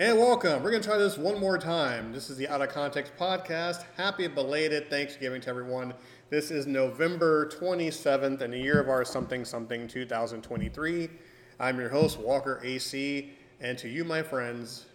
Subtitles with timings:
[0.00, 0.62] And welcome.
[0.62, 2.12] We're going to try this one more time.
[2.12, 3.84] This is the Out of Context podcast.
[3.96, 5.92] Happy belated Thanksgiving to everyone.
[6.30, 11.10] This is November 27th in the year of our something something 2023.
[11.58, 13.32] I'm your host, Walker AC.
[13.60, 14.86] And to you, my friends,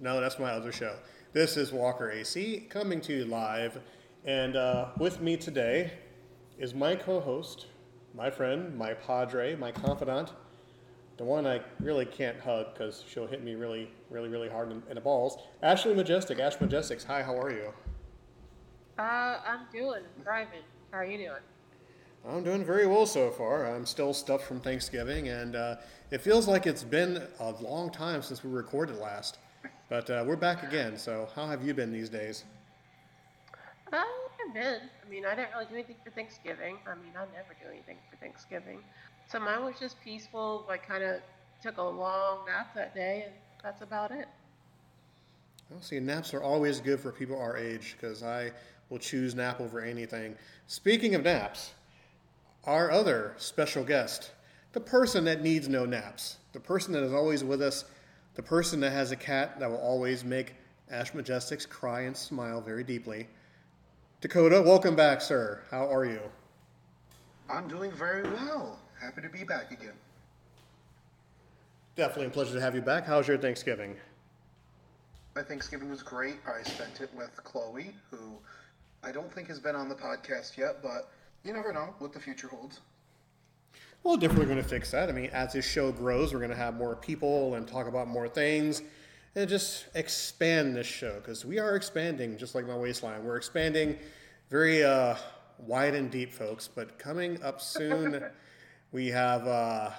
[0.00, 0.96] no, that's my other show.
[1.32, 3.78] This is Walker AC coming to you live.
[4.24, 5.92] And uh, with me today
[6.58, 7.66] is my co host,
[8.16, 10.32] my friend, my padre, my confidant,
[11.20, 14.82] the one I really can't hug because she'll hit me really, really, really hard in,
[14.88, 15.36] in, the balls.
[15.62, 17.04] Ashley Majestic, Ash Majestics.
[17.04, 17.74] Hi, how are you?
[18.98, 20.62] Uh, I'm doing, thriving.
[20.90, 21.42] How are you doing?
[22.26, 23.66] I'm doing very well so far.
[23.66, 25.76] I'm still stuffed from Thanksgiving, and uh,
[26.10, 29.36] it feels like it's been a long time since we recorded last.
[29.90, 30.96] But uh, we're back again.
[30.96, 32.44] So, how have you been these days?
[33.92, 34.80] Uh, I've been.
[35.04, 36.78] I mean, I didn't really do anything for Thanksgiving.
[36.86, 38.78] I mean, I never do anything for Thanksgiving.
[39.30, 40.66] So mine was just peaceful.
[40.68, 41.20] I kind of
[41.62, 44.26] took a long nap that day, and that's about it.
[45.70, 48.50] Well, see, naps are always good for people our age because I
[48.88, 50.34] will choose nap over anything.
[50.66, 51.74] Speaking of naps,
[52.64, 54.32] our other special guest,
[54.72, 57.84] the person that needs no naps, the person that is always with us,
[58.34, 60.54] the person that has a cat that will always make
[60.90, 63.28] Ash Majestics cry and smile very deeply.
[64.20, 65.62] Dakota, welcome back, sir.
[65.70, 66.20] How are you?
[67.48, 68.80] I'm doing very well.
[69.00, 69.94] Happy to be back again.
[71.96, 73.06] Definitely a pleasure to have you back.
[73.06, 73.96] How's your Thanksgiving?
[75.34, 76.36] My Thanksgiving was great.
[76.46, 78.18] I spent it with Chloe, who
[79.02, 81.10] I don't think has been on the podcast yet, but
[81.44, 82.80] you never know what the future holds.
[84.02, 85.08] Well, definitely going to fix that.
[85.08, 88.06] I mean, as this show grows, we're going to have more people and talk about
[88.08, 88.82] more things
[89.34, 93.24] and just expand this show because we are expanding, just like my waistline.
[93.24, 93.98] We're expanding
[94.50, 95.16] very uh,
[95.58, 96.68] wide and deep, folks.
[96.68, 98.22] But coming up soon.
[98.92, 99.90] We have uh,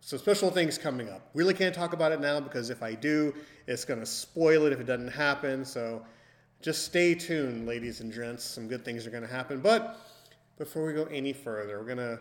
[0.00, 1.28] some special things coming up.
[1.34, 3.34] Really can't talk about it now because if I do,
[3.66, 5.64] it's going to spoil it if it doesn't happen.
[5.64, 6.04] So
[6.62, 8.44] just stay tuned, ladies and gents.
[8.44, 9.60] Some good things are going to happen.
[9.60, 9.98] But
[10.56, 12.18] before we go any further, we're going to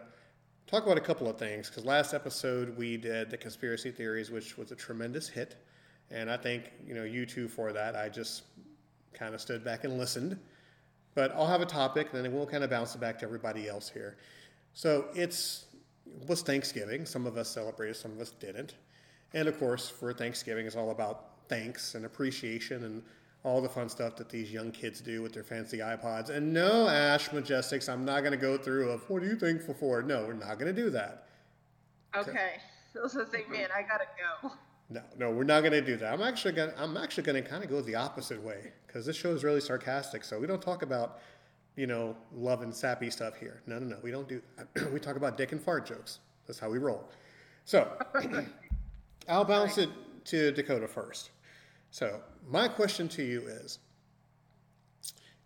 [0.67, 4.57] talk about a couple of things because last episode we did the conspiracy theories, which
[4.57, 5.55] was a tremendous hit.
[6.11, 7.95] And I thank you know you two for that.
[7.95, 8.43] I just
[9.13, 10.37] kind of stood back and listened.
[11.15, 13.67] But I'll have a topic, and then we'll kind of bounce it back to everybody
[13.67, 14.17] else here.
[14.73, 15.65] So it's
[16.27, 17.05] was Thanksgiving.
[17.05, 18.75] Some of us celebrated, some of us didn't.
[19.33, 23.03] And of course, for Thanksgiving, it's all about thanks and appreciation and
[23.43, 26.29] all the fun stuff that these young kids do with their fancy iPods.
[26.29, 29.73] And no, Ash Majestics, I'm not going to go through of what are you thankful
[29.73, 30.01] for?
[30.01, 31.27] No, we're not going to do that.
[32.15, 32.55] Okay.
[32.91, 34.51] So, say, man, I gotta go.
[34.89, 36.11] No, no, we're not going to do that.
[36.11, 36.71] I'm actually going.
[36.75, 39.61] I'm actually going to kind of go the opposite way because this show is really
[39.61, 40.23] sarcastic.
[40.23, 41.19] So we don't talk about
[41.79, 43.61] you know, love and sappy stuff here.
[43.65, 43.97] No, no, no.
[44.03, 44.91] We don't do that.
[44.93, 46.19] we talk about dick and fart jokes.
[46.45, 47.09] That's how we roll.
[47.63, 47.89] So
[49.29, 49.89] I'll bounce it
[50.25, 51.29] to Dakota first.
[51.89, 52.19] So
[52.49, 53.79] my question to you is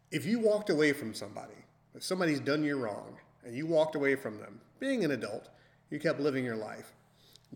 [0.09, 1.53] if you walked away from somebody,
[1.94, 3.15] if somebody's done you wrong,
[3.45, 5.50] and you walked away from them, being an adult,
[5.91, 6.94] you kept living your life,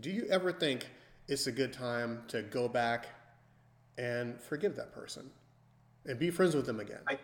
[0.01, 0.85] do you ever think
[1.27, 3.07] it's a good time to go back
[3.97, 5.31] and forgive that person
[6.05, 7.01] and be friends with them again?
[7.07, 7.17] I-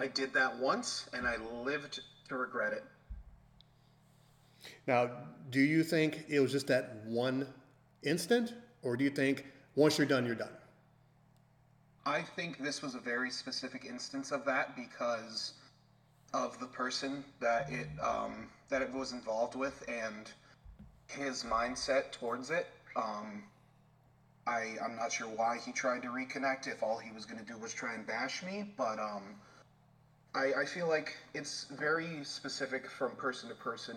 [0.00, 2.84] I did that once, and I lived to regret it.
[4.86, 5.10] Now,
[5.50, 7.46] do you think it was just that one
[8.02, 9.44] instant, or do you think
[9.74, 10.52] once you're done, you're done?
[12.06, 15.54] I think this was a very specific instance of that because
[16.32, 20.30] of the person that it um, that it was involved with and
[21.08, 22.66] his mindset towards it.
[22.96, 23.42] Um,
[24.46, 27.52] I I'm not sure why he tried to reconnect if all he was going to
[27.52, 29.34] do was try and bash me, but um,
[30.34, 33.96] I, I feel like it's very specific from person to person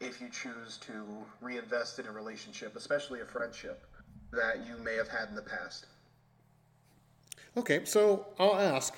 [0.00, 1.04] if you choose to
[1.40, 3.84] reinvest in a relationship, especially a friendship
[4.32, 5.86] that you may have had in the past.
[7.56, 8.94] Okay, so I'll ask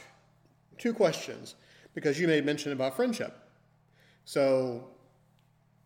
[0.79, 1.55] two questions
[1.95, 3.35] because you made mention about friendship.
[4.25, 4.89] So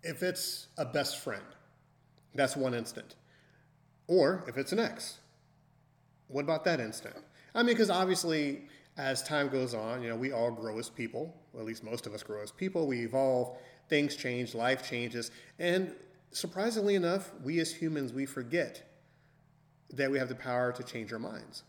[0.02, 1.44] if it's a best friend,
[2.34, 3.14] that's one instant.
[4.06, 5.18] Or if it's an ex,
[6.28, 7.16] what about that instant?
[7.54, 8.62] I mean, because obviously
[8.96, 12.06] as time goes on, you know, we all grow as people, or at least most
[12.06, 12.86] of us grow as people.
[12.86, 13.56] We evolve,
[13.88, 15.92] things change, life changes, and
[16.30, 18.82] surprisingly enough, we as humans we forget
[19.92, 21.64] that we have the power to change our minds.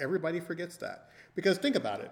[0.00, 2.10] Everybody forgets that because think about it.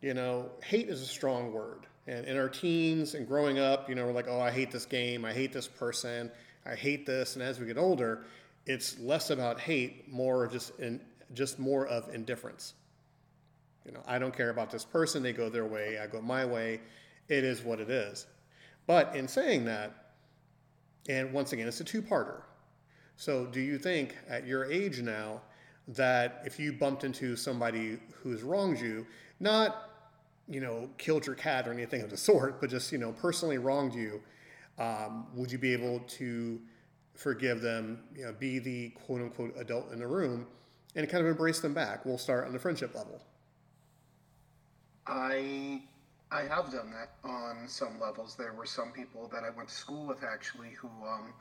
[0.00, 3.94] You know, hate is a strong word, and in our teens and growing up, you
[3.94, 6.30] know, we're like, oh, I hate this game, I hate this person,
[6.66, 8.24] I hate this, and as we get older,
[8.66, 11.00] it's less about hate, more of just in,
[11.32, 12.74] just more of indifference
[13.84, 15.22] you know, I don't care about this person.
[15.22, 15.98] They go their way.
[15.98, 16.80] I go my way.
[17.28, 18.26] It is what it is.
[18.86, 19.92] But in saying that,
[21.08, 22.42] and once again, it's a two-parter.
[23.16, 25.40] So, do you think at your age now
[25.88, 29.06] that if you bumped into somebody who's wronged you,
[29.38, 29.90] not
[30.48, 33.58] you know killed your cat or anything of the sort, but just you know personally
[33.58, 34.20] wronged you,
[34.78, 36.60] um, would you be able to
[37.14, 38.02] forgive them?
[38.16, 40.46] You know, be the quote unquote adult in the room,
[40.96, 42.04] and kind of embrace them back.
[42.04, 43.20] We'll start on the friendship level.
[45.06, 45.82] I
[46.30, 48.34] I have done that on some levels.
[48.36, 51.32] There were some people that I went to school with actually who um,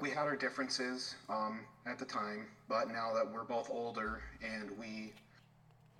[0.00, 4.70] we had our differences um, at the time, but now that we're both older and
[4.78, 5.12] we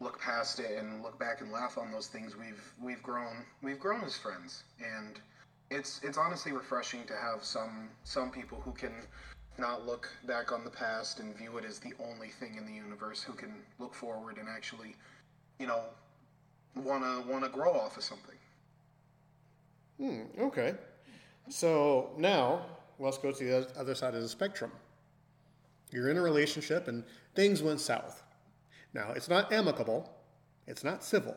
[0.00, 3.79] look past it and look back and laugh on those things, we've we've grown we've
[3.79, 5.20] grown as friends, and
[5.70, 8.93] it's it's honestly refreshing to have some some people who can
[9.59, 12.73] not look back on the past and view it as the only thing in the
[12.73, 14.97] universe, who can look forward and actually,
[15.59, 15.82] you know,
[16.77, 18.37] wanna wanna grow off of something.
[19.99, 20.75] Hmm, okay.
[21.49, 22.65] So now
[22.99, 24.73] let's go to the other side of the spectrum.
[25.91, 27.05] You're in a relationship and
[27.35, 28.23] things went south.
[28.95, 30.11] Now, it's not amicable,
[30.67, 31.37] it's not civil.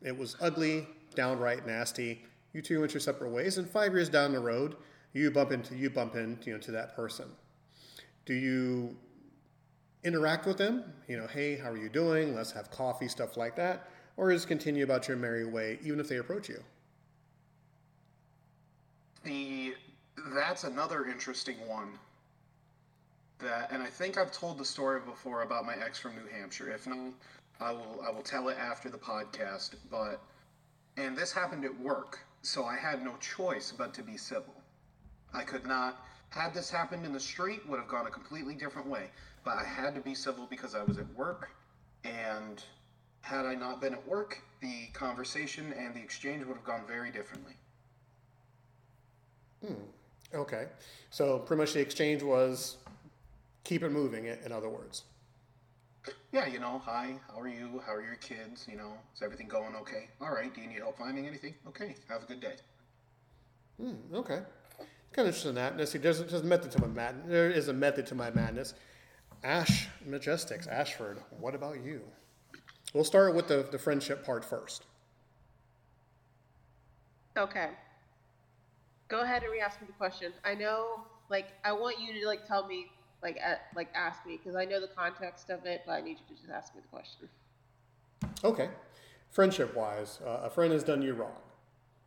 [0.00, 2.24] It was ugly, downright nasty.
[2.52, 4.76] You two went your separate ways, and five years down the road,
[5.12, 7.26] you bump into you bump into you know, to that person.
[8.24, 8.96] Do you
[10.04, 10.84] interact with them?
[11.08, 12.34] You know, hey, how are you doing?
[12.34, 16.08] Let's have coffee, stuff like that, or just continue about your merry way, even if
[16.08, 16.62] they approach you.
[19.24, 19.74] The
[20.34, 21.98] that's another interesting one.
[23.38, 26.70] That, and I think I've told the story before about my ex from New Hampshire.
[26.70, 27.12] If not,
[27.60, 29.74] I will I will tell it after the podcast.
[29.90, 30.20] But
[30.96, 34.54] and this happened at work, so I had no choice but to be civil.
[35.32, 36.04] I could not.
[36.30, 39.10] Had this happened in the street, would have gone a completely different way.
[39.44, 41.50] But I had to be civil because I was at work,
[42.04, 42.62] and
[43.22, 47.10] had I not been at work, the conversation and the exchange would have gone very
[47.10, 47.54] differently.
[49.64, 49.74] Hmm.
[50.34, 50.66] Okay.
[51.10, 52.76] So pretty much the exchange was
[53.64, 55.04] keep it moving, in other words.
[56.32, 57.80] Yeah, you know, hi, how are you?
[57.86, 58.66] How are your kids?
[58.68, 60.08] You know, is everything going okay?
[60.20, 61.54] All right, do you need help finding anything?
[61.68, 62.54] Okay, have a good day.
[63.80, 64.40] Hmm, okay.
[65.12, 65.88] Kind of interested in that.
[65.88, 67.26] see, there's, there's a method to my madness.
[67.28, 68.74] There is a method to my madness.
[69.44, 72.02] Ash Majestics, Ashford, what about you?
[72.92, 74.84] We'll start with the, the friendship part first.
[77.36, 77.70] Okay
[79.12, 80.32] go ahead and re-ask me the question.
[80.42, 82.86] I know, like, I want you to like tell me,
[83.22, 86.16] like, at, like, ask me because I know the context of it, but I need
[86.18, 87.28] you to just ask me the question.
[88.42, 88.70] Okay,
[89.30, 91.36] friendship-wise, uh, a friend has done you wrong.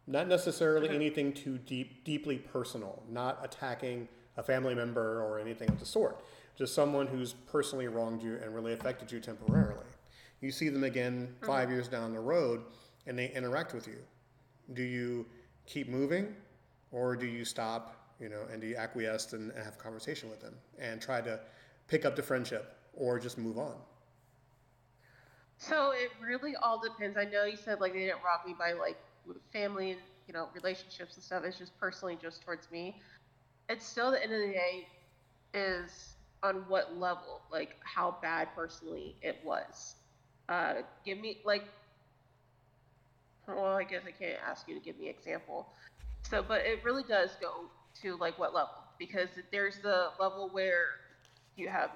[0.08, 0.96] Not necessarily mm-hmm.
[0.96, 3.04] anything too deep, deeply personal.
[3.10, 6.24] Not attacking a family member or anything of the sort.
[6.58, 9.85] Just someone who's personally wronged you and really affected you temporarily.
[10.42, 11.72] You see them again 5 mm-hmm.
[11.74, 12.62] years down the road,
[13.08, 13.98] and they interact with you.
[14.74, 15.26] Do you
[15.66, 16.36] keep moving
[16.92, 20.42] or do you stop, you know, and do you acquiesce and have a conversation with
[20.42, 21.40] them and try to
[21.88, 23.76] pick up the friendship or just move on?
[25.58, 27.18] So it really all depends.
[27.18, 28.98] I know you said like they didn't rob me by like
[29.52, 31.44] family and you know relationships and stuff.
[31.44, 33.02] It's just personally just towards me.
[33.70, 34.88] It's still the end of the day
[35.54, 39.96] is on what level, like how bad personally it was.
[40.48, 40.76] Uh,
[41.06, 41.64] give me like,
[43.48, 45.68] well, I guess I can't ask you to give me example.
[46.24, 47.70] So, but it really does go
[48.02, 50.86] to like what level because there's the level where
[51.56, 51.92] you have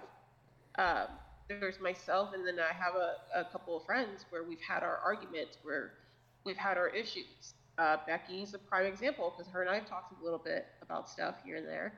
[0.78, 1.08] um,
[1.48, 4.98] there's myself and then I have a, a couple of friends where we've had our
[5.04, 5.94] arguments where
[6.46, 7.54] we've had our issues.
[7.78, 11.36] Uh, Becky's a prime example because her and I've talked a little bit about stuff
[11.46, 11.94] here and there,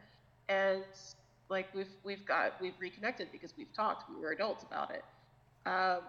[0.48, 0.84] and
[1.50, 4.10] like we've we've got we've reconnected because we've talked.
[4.10, 5.04] We were adults about it.
[5.66, 6.02] Um,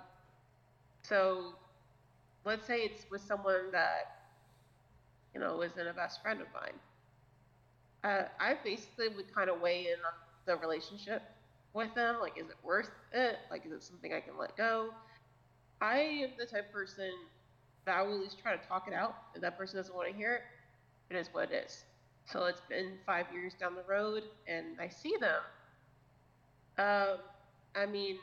[1.02, 1.54] so
[2.44, 4.06] let's say it's with someone that
[5.34, 6.78] you know, wasn't a best friend of mine.
[8.04, 10.12] Uh, I basically would kind of weigh in on
[10.46, 11.22] the relationship
[11.72, 12.16] with them.
[12.20, 13.38] Like, is it worth it?
[13.50, 14.90] Like, is it something I can let go?
[15.80, 17.10] I am the type of person
[17.86, 19.16] that I will at least try to talk it out.
[19.34, 21.84] If that person doesn't want to hear it, it is what it is.
[22.26, 25.42] So it's been five years down the road, and I see them.
[26.78, 27.18] Um,
[27.74, 28.18] I mean,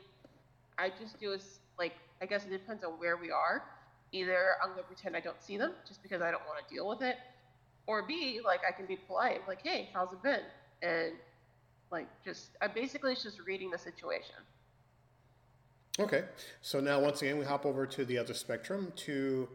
[0.77, 3.63] I just do is like I guess it depends on where we are
[4.11, 6.87] either I'm gonna pretend I don't see them just because I don't want to deal
[6.87, 7.17] with it,
[7.87, 10.41] or B, like I can be polite, like, hey, how's it been?
[10.81, 11.13] And
[11.91, 14.35] like just I basically it's just reading the situation.
[15.99, 16.23] Okay,
[16.61, 19.47] so now once again we hop over to the other spectrum to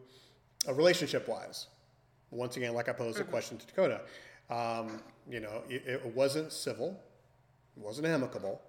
[0.66, 1.66] a uh, relationship wise.
[2.30, 3.28] Once again, like I posed mm-hmm.
[3.28, 4.00] a question to Dakota,
[4.50, 7.00] um, you know, it, it wasn't civil,
[7.76, 8.60] it wasn't amicable,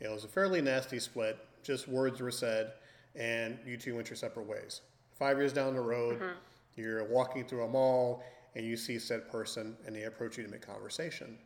[0.00, 1.38] it was a fairly nasty split.
[1.64, 2.72] Just words were said,
[3.18, 4.80] and you two went your separate ways.
[5.18, 6.32] Five years down the road, mm-hmm.
[6.76, 8.22] you're walking through a mall
[8.54, 11.36] and you see said person and they approach you to make conversation.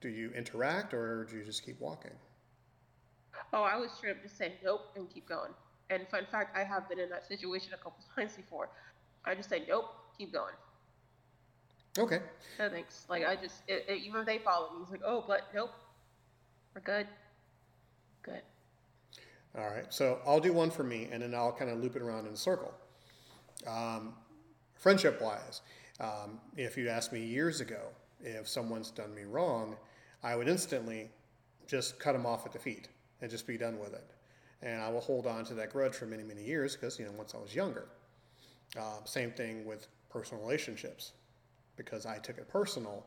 [0.00, 2.12] Do you interact or do you just keep walking?
[3.52, 5.52] Oh, I was straight up just say nope and keep going.
[5.90, 8.70] And fun fact, I have been in that situation a couple times before.
[9.24, 9.86] I just say nope,
[10.16, 10.54] keep going.
[11.98, 12.20] Okay.
[12.58, 13.06] No thanks.
[13.08, 15.70] Like I just, it, it, even if they follow me, it's like, oh, but nope,
[16.74, 17.06] we're good.
[18.22, 18.42] Good.
[19.56, 19.86] All right.
[19.88, 22.32] So I'll do one for me, and then I'll kind of loop it around in
[22.32, 22.74] a circle.
[23.66, 24.12] Um,
[24.74, 25.62] friendship wise,
[25.98, 27.80] um, if you asked me years ago
[28.22, 29.76] if someone's done me wrong,
[30.22, 31.10] I would instantly
[31.66, 32.88] just cut them off at the feet
[33.20, 34.04] and just be done with it.
[34.62, 37.12] And I will hold on to that grudge for many, many years because, you know,
[37.12, 37.86] once I was younger.
[38.78, 41.12] Uh, same thing with personal relationships
[41.76, 43.06] because I took it personal.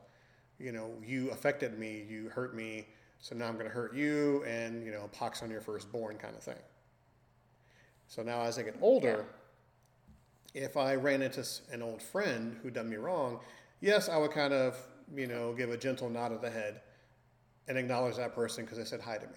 [0.59, 2.87] You know, you affected me, you hurt me,
[3.19, 6.35] so now I'm going to hurt you, and, you know, pox on your firstborn kind
[6.35, 6.55] of thing.
[8.07, 9.25] So now as I get older,
[10.53, 13.39] if I ran into an old friend who done me wrong,
[13.81, 14.77] yes, I would kind of,
[15.15, 16.81] you know, give a gentle nod of the head
[17.67, 19.33] and acknowledge that person because they said hi to me.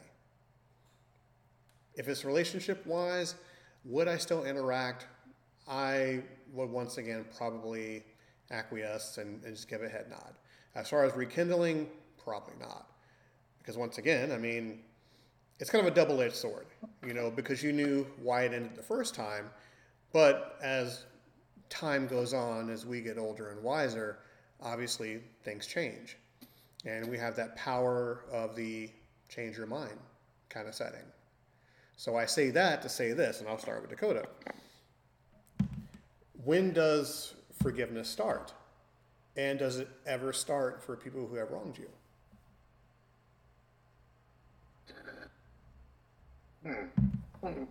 [1.94, 3.34] If it's relationship wise,
[3.84, 5.06] would I still interact?
[5.68, 6.22] I
[6.52, 8.04] would once again probably
[8.50, 10.34] acquiesce and, and just give a head nod.
[10.74, 11.88] As far as rekindling,
[12.22, 12.86] probably not.
[13.62, 14.80] Because once again, I mean,
[15.60, 16.66] it's kind of a double edged sword,
[17.06, 19.48] you know, because you knew why it ended the first time
[20.12, 21.06] but as
[21.70, 24.18] time goes on, as we get older and wiser,
[24.60, 26.18] obviously things change.
[26.84, 28.90] And we have that power of the
[29.28, 29.98] change your mind
[30.48, 31.00] kind of setting.
[31.96, 34.24] So I say that to say this, and I'll start with Dakota.
[36.44, 38.52] When does forgiveness start?
[39.36, 41.88] And does it ever start for people who have wronged you?
[46.64, 47.64] Hmm.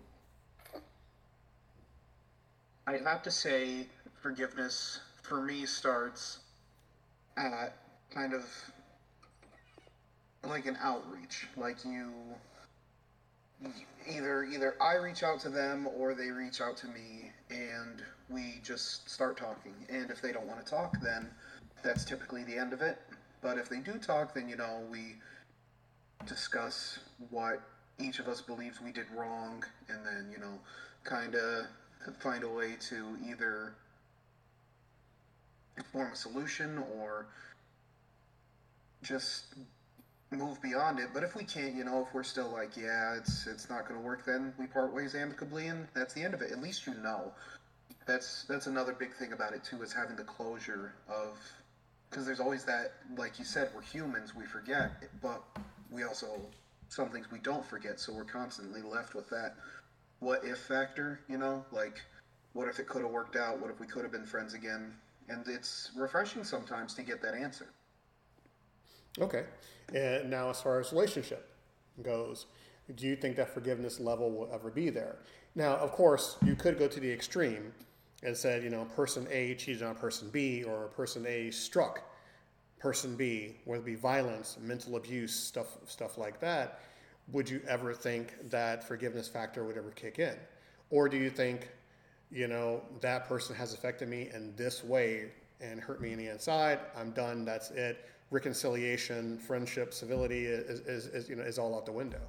[2.86, 3.86] I'd have to say
[4.20, 6.40] forgiveness for me starts
[7.38, 7.74] at
[8.10, 8.44] kind of
[10.46, 11.46] like an outreach.
[11.56, 12.12] Like you
[14.06, 18.60] either either I reach out to them or they reach out to me and we
[18.62, 19.74] just start talking.
[19.88, 21.30] And if they don't want to talk then
[21.82, 22.98] that's typically the end of it.
[23.40, 25.16] But if they do talk then you know we
[26.26, 26.98] discuss
[27.30, 27.62] what
[28.02, 30.58] each of us believes we did wrong and then you know
[31.04, 31.66] kind of
[32.18, 33.74] find a way to either
[35.92, 37.26] form a solution or
[39.02, 39.46] just
[40.30, 41.08] move beyond it.
[41.12, 44.00] But if we can't, you know, if we're still like, yeah, it's it's not going
[44.00, 46.50] to work, then we part ways amicably, and that's the end of it.
[46.50, 47.32] At least you know.
[48.06, 51.38] That's that's another big thing about it too, is having the closure of,
[52.10, 54.90] because there's always that, like you said, we're humans, we forget,
[55.20, 55.42] but
[55.90, 56.40] we also
[56.92, 59.56] some things we don't forget, so we're constantly left with that
[60.22, 62.00] what if factor, you know, like
[62.52, 63.60] what if it could have worked out?
[63.60, 64.94] What if we could have been friends again?
[65.28, 67.66] And it's refreshing sometimes to get that answer.
[69.20, 69.44] Okay.
[69.92, 71.50] And now, as far as relationship
[72.02, 72.46] goes,
[72.94, 75.16] do you think that forgiveness level will ever be there?
[75.54, 77.72] Now, of course, you could go to the extreme
[78.22, 82.02] and said, you know, person A cheated on person B, or person A struck
[82.82, 86.80] person B, whether it be violence, mental abuse, stuff, stuff like that
[87.30, 90.34] would you ever think that forgiveness factor would ever kick in?
[90.90, 91.68] Or do you think,
[92.30, 96.28] you know, that person has affected me in this way and hurt me in the
[96.28, 96.80] inside?
[96.96, 97.44] I'm done.
[97.44, 98.08] That's it.
[98.30, 102.20] Reconciliation, friendship, civility is, is, is you know is all out the window.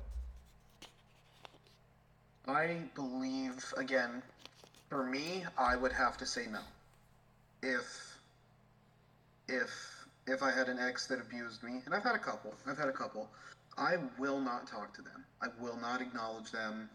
[2.46, 4.22] I believe again,
[4.90, 6.60] for me, I would have to say no.
[7.62, 8.18] If
[9.48, 9.93] if
[10.28, 12.90] if I had an ex that abused me, and I've had a couple, I've had
[12.90, 13.30] a couple
[13.78, 15.26] I will not talk to them.
[15.42, 16.90] I will not acknowledge them.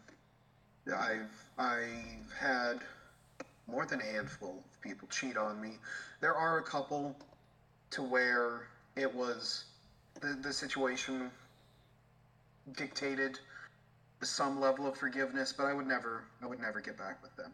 [0.87, 2.79] I've I've had
[3.67, 5.77] more than a handful of people cheat on me.
[6.21, 7.15] There are a couple
[7.91, 9.65] to where it was
[10.21, 11.29] the, the situation
[12.75, 13.39] dictated
[14.21, 17.51] some level of forgiveness, but I would never I would never get back with them.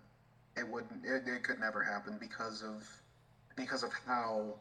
[0.55, 2.87] It wouldn't it, it could never happen because of
[3.55, 4.53] because of how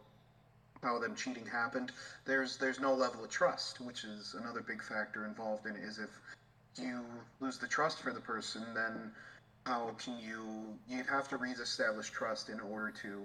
[0.84, 1.90] how them cheating happened,
[2.24, 5.82] there's there's no level of trust, which is another big factor involved in it.
[5.82, 6.10] Is if
[6.80, 7.00] you
[7.40, 9.10] lose the trust for the person, then
[9.66, 13.22] how can you you have to reestablish trust in order to,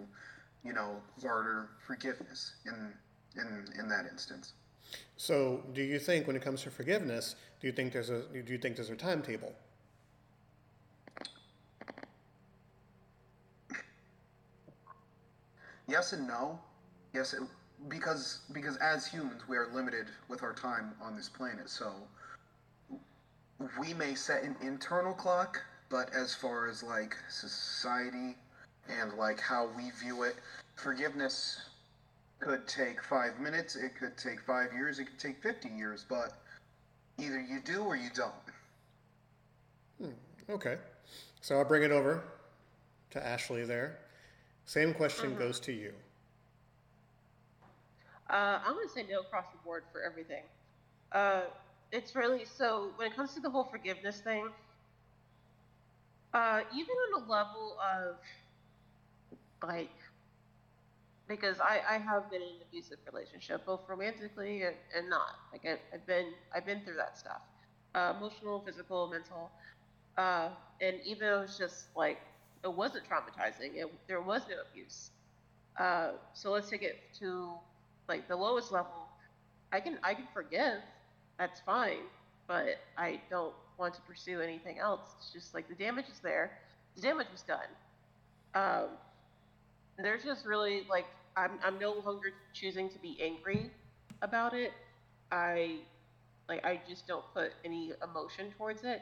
[0.64, 2.94] you know, garner forgiveness in
[3.36, 4.54] in in that instance.
[5.18, 8.52] So, do you think when it comes to forgiveness, do you think there's a do
[8.52, 9.54] you think there's a timetable?
[15.88, 16.60] Yes and no.
[17.14, 17.42] Yes, it,
[17.88, 21.70] because because as humans we are limited with our time on this planet.
[21.70, 21.92] So
[23.80, 28.36] we may set an internal clock, but as far as like society
[28.88, 30.36] and like how we view it,
[30.76, 31.62] forgiveness
[32.40, 36.34] could take five minutes, it could take five years, it could take 50 years, but
[37.18, 38.34] either you do or you don't.
[40.02, 40.78] Hmm, okay.
[41.42, 42.24] So I'll bring it over
[43.12, 44.00] to Ashley there.
[44.66, 45.40] Same question mm-hmm.
[45.40, 45.94] goes to you.
[48.30, 50.44] Uh, I'm going to say no across the board for everything.
[51.12, 51.44] Uh,
[51.92, 54.50] it's really so when it comes to the whole forgiveness thing,
[56.34, 58.18] uh, even on a level of
[59.64, 59.90] like,
[61.28, 65.36] because I, I have been in an abusive relationship, both romantically and, and not.
[65.52, 67.42] Like I, have been I've been through that stuff,
[67.96, 69.52] uh, emotional, physical, mental,
[70.18, 70.50] uh,
[70.82, 72.20] and even though it's just like
[72.64, 75.12] it wasn't traumatizing, it, there was no abuse.
[75.80, 77.54] Uh, so let's take it to
[78.10, 79.08] like the lowest level.
[79.72, 80.82] I can I can forgive,
[81.38, 82.04] that's fine,
[82.48, 85.16] but I don't want to pursue anything else.
[85.20, 86.52] It's just like the damage is there.
[86.96, 87.70] The damage was done.
[88.56, 88.88] Um,
[89.98, 91.06] there's just really like
[91.38, 93.72] I'm I'm no longer choosing to be angry
[94.22, 94.74] about it.
[95.32, 95.80] I
[96.50, 99.02] like I just don't put any emotion towards it.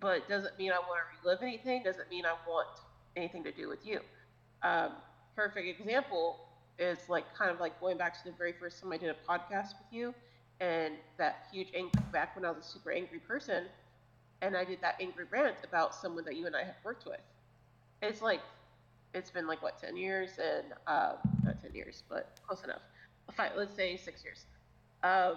[0.00, 1.82] But doesn't mean I want to relive anything.
[1.82, 2.68] Doesn't mean I want
[3.16, 4.00] anything to do with you.
[4.62, 4.92] Um,
[5.34, 6.47] perfect example
[6.78, 9.16] is like kind of like going back to the very first time I did a
[9.30, 10.14] podcast with you,
[10.60, 13.64] and that huge anger back when I was a super angry person,
[14.42, 17.20] and I did that angry rant about someone that you and I have worked with.
[18.02, 18.40] It's like,
[19.14, 22.82] it's been like what ten years and uh, not ten years, but close enough.
[23.34, 24.46] Five, let's say six years,
[25.02, 25.36] um,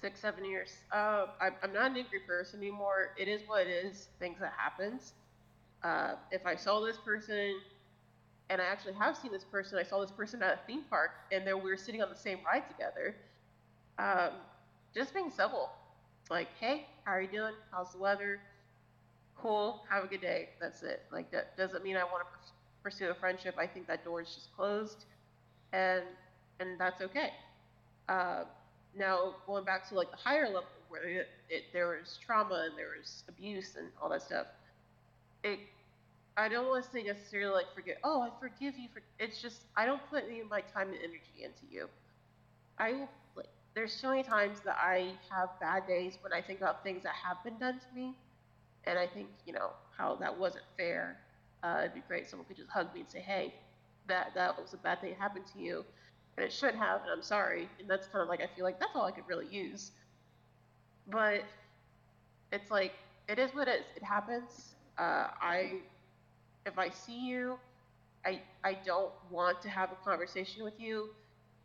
[0.00, 0.76] six seven years.
[0.92, 3.10] Uh, I'm, I'm not an angry person anymore.
[3.18, 4.08] It is what it is.
[4.18, 5.12] Things that happens.
[5.82, 7.54] Uh, if I saw this person,
[8.50, 11.12] and I actually have seen this person, I saw this person at a theme park,
[11.32, 13.14] and then we were sitting on the same ride together.
[13.98, 14.30] Um,
[14.94, 15.70] just being civil
[16.30, 17.54] like, hey, how are you doing?
[17.70, 18.40] How's the weather?
[19.36, 19.82] Cool.
[19.88, 20.50] Have a good day.
[20.60, 21.02] That's it.
[21.12, 23.54] Like that doesn't mean I want to pursue a friendship.
[23.58, 25.04] I think that door is just closed,
[25.72, 26.02] and
[26.60, 27.30] and that's okay.
[28.08, 28.44] Uh,
[28.96, 32.78] now going back to like the higher level where it, it, there was trauma and
[32.78, 34.46] there was abuse and all that stuff.
[35.44, 35.60] It
[36.36, 37.98] I don't want to say necessarily like forget.
[38.04, 39.02] Oh, I forgive you for.
[39.18, 41.88] It's just I don't put any of my time and energy into you.
[42.78, 43.08] I will
[43.74, 47.14] there's so many times that I have bad days when I think about things that
[47.14, 48.16] have been done to me,
[48.84, 51.18] and I think you know how that wasn't fair.
[51.62, 53.54] Uh, it'd be great if someone could just hug me and say, "Hey,
[54.08, 55.84] that that was a bad thing that happened to you,
[56.36, 58.80] and it should have, and I'm sorry." And that's kind of like I feel like
[58.80, 59.92] that's all I could really use.
[61.06, 61.44] But
[62.52, 62.92] it's like
[63.28, 63.86] it is what it is.
[63.96, 64.74] It happens.
[64.98, 65.80] Uh, I
[66.66, 67.60] if I see you,
[68.26, 71.10] I I don't want to have a conversation with you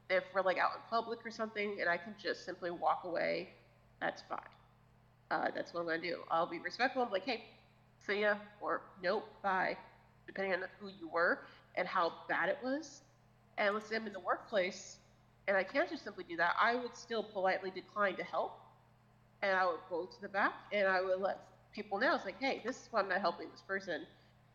[0.10, 3.50] if we're like out in public or something and I can just simply walk away,
[4.02, 4.40] that's fine.
[5.32, 6.24] Uh, that's what I'm gonna do.
[6.32, 7.02] I'll be respectful.
[7.02, 7.44] I'm like, hey,
[8.06, 9.78] see ya, or nope, bye,
[10.28, 11.40] depending on who you were
[11.76, 13.04] and how bad it was.
[13.58, 15.00] And let's say I'm in the workplace
[15.48, 16.54] and I can't just simply do that.
[16.60, 18.60] I would still politely decline to help,
[19.42, 21.40] and I would go to the back and I would let
[21.74, 22.16] people know.
[22.16, 24.06] It's like, hey, this is why I'm not helping this person,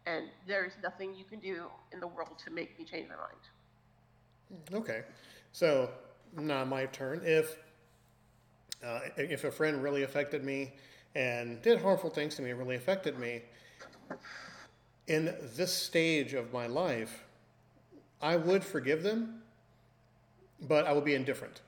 [0.07, 4.73] and there's nothing you can do in the world to make me change my mind.
[4.73, 5.03] Okay.
[5.53, 5.91] So
[6.37, 7.21] now my turn.
[7.25, 7.59] If
[8.85, 10.73] uh, if a friend really affected me
[11.15, 13.43] and did harmful things to me, really affected me,
[15.09, 17.25] in this stage of my life,
[18.21, 19.43] I would forgive them,
[20.63, 21.63] but I would be indifferent.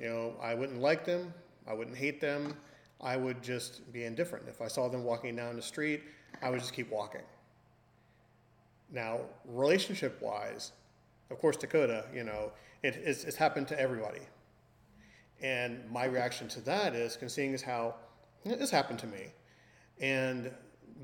[0.00, 1.32] You know, I wouldn't like them,
[1.66, 2.56] I wouldn't hate them,
[3.00, 4.46] I would just be indifferent.
[4.48, 6.02] If I saw them walking down the street,
[6.42, 7.22] I would just keep walking.
[8.90, 10.72] Now, relationship wise,
[11.30, 14.22] of course, Dakota, you know, it, it's, it's happened to everybody.
[15.40, 17.94] And my reaction to that is, seeing as how
[18.44, 19.32] this happened to me,
[20.00, 20.50] and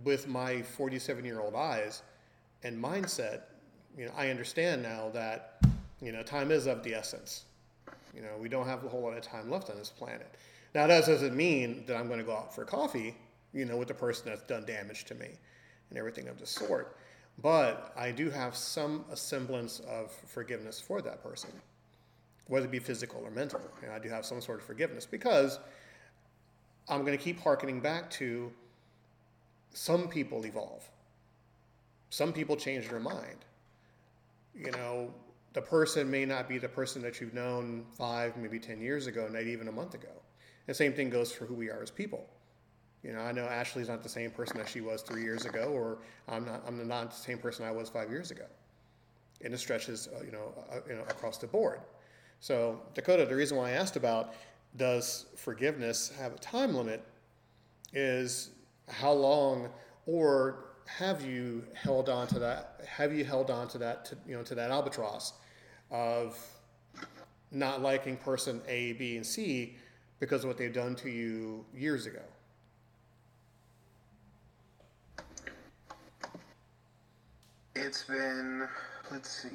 [0.02, 2.02] with my 47 year old eyes
[2.62, 3.42] and mindset,
[3.96, 5.60] you know, I understand now that
[6.00, 7.44] you know time is of the essence.
[8.14, 10.34] You know, we don't have a whole lot of time left on this planet.
[10.74, 13.14] Now, that doesn't mean that I'm going to go out for coffee,
[13.52, 15.28] you know, with the person that's done damage to me
[15.90, 16.96] and everything of the sort.
[17.42, 21.50] But I do have some semblance of forgiveness for that person,
[22.48, 23.60] whether it be physical or mental.
[23.82, 25.58] And I do have some sort of forgiveness because
[26.88, 28.52] I'm going to keep harkening back to
[29.72, 30.88] some people evolve.
[32.10, 33.44] Some people change their mind.
[34.54, 35.12] You know,
[35.52, 39.28] the person may not be the person that you've known five, maybe 10 years ago,
[39.28, 40.10] not even a month ago.
[40.66, 42.28] The same thing goes for who we are as people.
[43.02, 45.64] You know, I know Ashley's not the same person that she was three years ago,
[45.74, 48.46] or I'm not, I'm not the same person I was five years ago.
[49.42, 51.80] And it stretches, uh, you, know, uh, you know, across the board.
[52.40, 54.32] So, Dakota, the reason why I asked about
[54.76, 57.04] does forgiveness have a time limit
[57.92, 58.50] is
[58.88, 59.68] how long,
[60.06, 62.80] or have you held on to that?
[62.88, 65.34] Have you held on to that, to, you know, to that albatross
[65.90, 66.38] of
[67.50, 69.76] not liking person A, B, and C
[70.20, 72.22] because of what they've done to you years ago?
[77.76, 78.68] It's been,
[79.10, 79.48] let's see,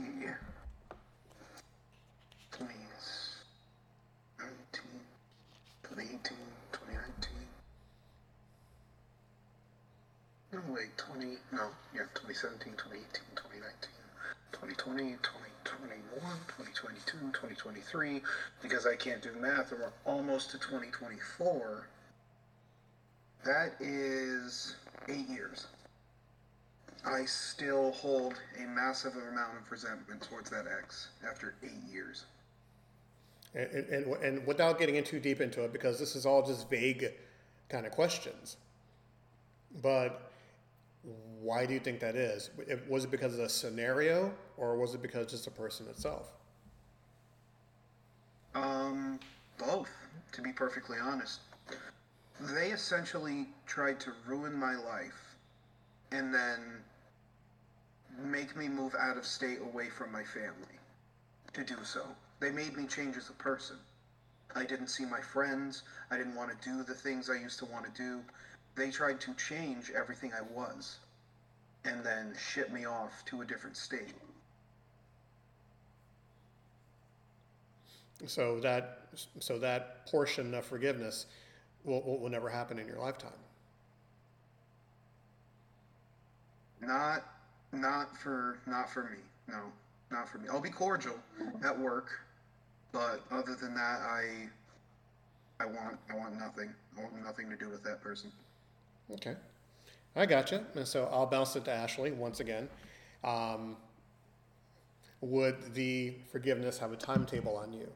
[2.52, 2.74] 20,
[4.38, 4.54] 19,
[5.84, 6.20] 2018,
[6.74, 7.34] 2019.
[10.52, 13.99] No, wait, 20, no, yeah, 2017, 2018, 2019,
[14.52, 18.22] 2020, 2021, 2022, 2023,
[18.62, 21.88] because I can't do math, and we're almost to 2024.
[23.46, 24.76] That is
[25.08, 25.68] eight years.
[27.06, 32.26] I still hold a massive amount of resentment towards that ex after eight years.
[33.56, 36.70] And, and, and without getting in too deep into it, because this is all just
[36.70, 37.12] vague
[37.70, 38.58] kind of questions,
[39.82, 40.29] but
[41.42, 42.50] why do you think that is?
[42.88, 46.34] Was it because of the scenario, or was it because just the person itself?
[48.56, 49.20] Um,
[49.58, 49.90] both,
[50.34, 51.40] to be perfectly honest.
[52.42, 55.36] They essentially tried to ruin my life
[56.12, 56.82] and then
[58.24, 60.80] make me move out of state away from my family
[61.54, 62.06] to do so.
[62.40, 63.76] They made me change as a person.
[64.56, 65.84] I didn't see my friends.
[66.10, 68.22] I didn't want to do the things I used to want to do.
[68.80, 71.00] They tried to change everything I was
[71.84, 74.14] and then ship me off to a different state.
[78.26, 81.26] So that so that portion of forgiveness
[81.84, 83.32] will, will, will never happen in your lifetime.
[86.80, 87.26] Not
[87.74, 89.18] not for not for me.
[89.50, 89.60] No,
[90.10, 90.48] not for me.
[90.50, 91.20] I'll be cordial
[91.66, 92.12] at work,
[92.94, 94.48] but other than that, I
[95.60, 96.74] I want I want nothing.
[96.98, 98.32] I want nothing to do with that person.
[99.14, 99.36] Okay,
[100.16, 100.64] I gotcha.
[100.76, 102.70] And so I'll bounce it to Ashley once again.
[103.24, 103.78] Um,
[105.22, 107.90] would the forgiveness have a timetable on you?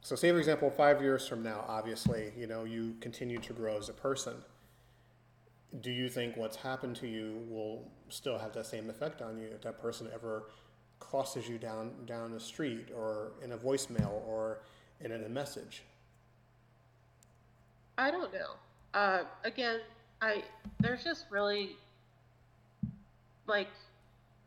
[0.00, 3.76] So, say for example, five years from now, obviously, you know, you continue to grow
[3.78, 4.34] as a person.
[5.80, 9.46] Do you think what's happened to you will still have that same effect on you
[9.54, 10.48] if that person ever
[10.98, 14.60] crosses you down down the street or in a voicemail or
[15.00, 15.82] in a message?
[17.96, 18.56] I don't know.
[18.94, 19.80] Uh, again,
[20.22, 20.44] I
[20.80, 21.76] there's just really
[23.46, 23.68] like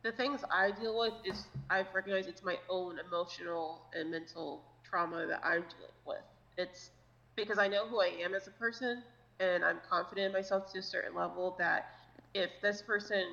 [0.04, 5.28] the things I deal with is I've recognized it's my own emotional and mental trauma
[5.28, 6.24] that I'm dealing with.
[6.58, 6.92] It's
[7.36, 9.04] because I know who I am as a person
[9.40, 11.88] and I'm confident in myself to a certain level that
[12.34, 13.26] if this person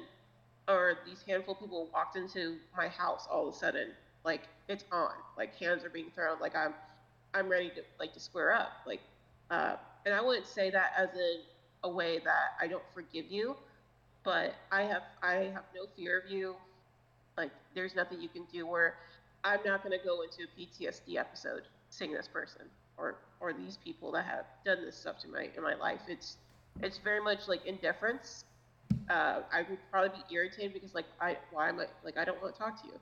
[0.69, 3.89] or these handful of people walked into my house all of a sudden,
[4.25, 6.75] like it's on, like hands are being thrown, like I'm
[7.35, 8.73] I'm ready to like to square up.
[8.87, 9.01] Like
[9.51, 9.77] uh
[10.07, 11.41] and I wouldn't say that as in
[11.85, 13.57] a way that I don't forgive you,
[14.25, 16.57] but I have I have no fear of you.
[17.37, 18.97] Like there's nothing you can do where
[19.45, 22.63] I'm not going to go into a PTSD episode seeing this person
[22.97, 26.01] or or these people that have done this stuff to my in my life.
[26.09, 26.37] It's
[26.81, 28.45] it's very much like indifference.
[29.11, 32.41] Uh, I would probably be irritated because like I why am I like I don't
[32.41, 32.95] want to talk to you.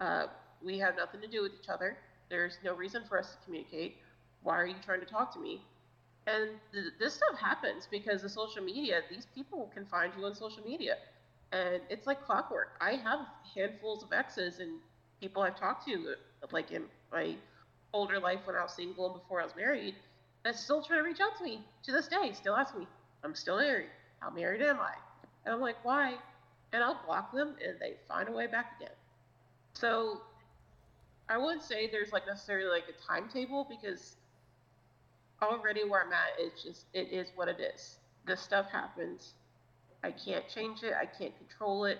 [0.00, 0.26] Uh,
[0.62, 1.96] we have nothing to do with each other.
[2.28, 3.98] There's no reason for us to communicate.
[4.42, 5.60] Why are you trying to talk to me?
[6.26, 9.02] And th- this stuff happens because of social media.
[9.08, 10.96] These people can find you on social media,
[11.52, 12.68] and it's like clockwork.
[12.80, 13.20] I have
[13.54, 14.80] handfuls of exes and
[15.20, 17.36] people I've talked to, uh, like in my
[17.92, 19.94] older life when I was single and before I was married,
[20.44, 22.32] that still try to reach out to me to this day.
[22.32, 22.86] Still ask me,
[23.22, 23.90] "I'm still married.
[24.20, 24.94] How married am I?"
[25.44, 26.18] And I'm like, "Why?"
[26.72, 28.94] And I'll block them, and they find a way back again.
[29.74, 30.22] So
[31.28, 34.16] I wouldn't say there's like necessarily like a timetable because
[35.42, 37.98] already where I'm at, it's just it is what it is.
[38.26, 39.34] This stuff happens.
[40.02, 40.94] I can't change it.
[41.00, 41.98] I can't control it.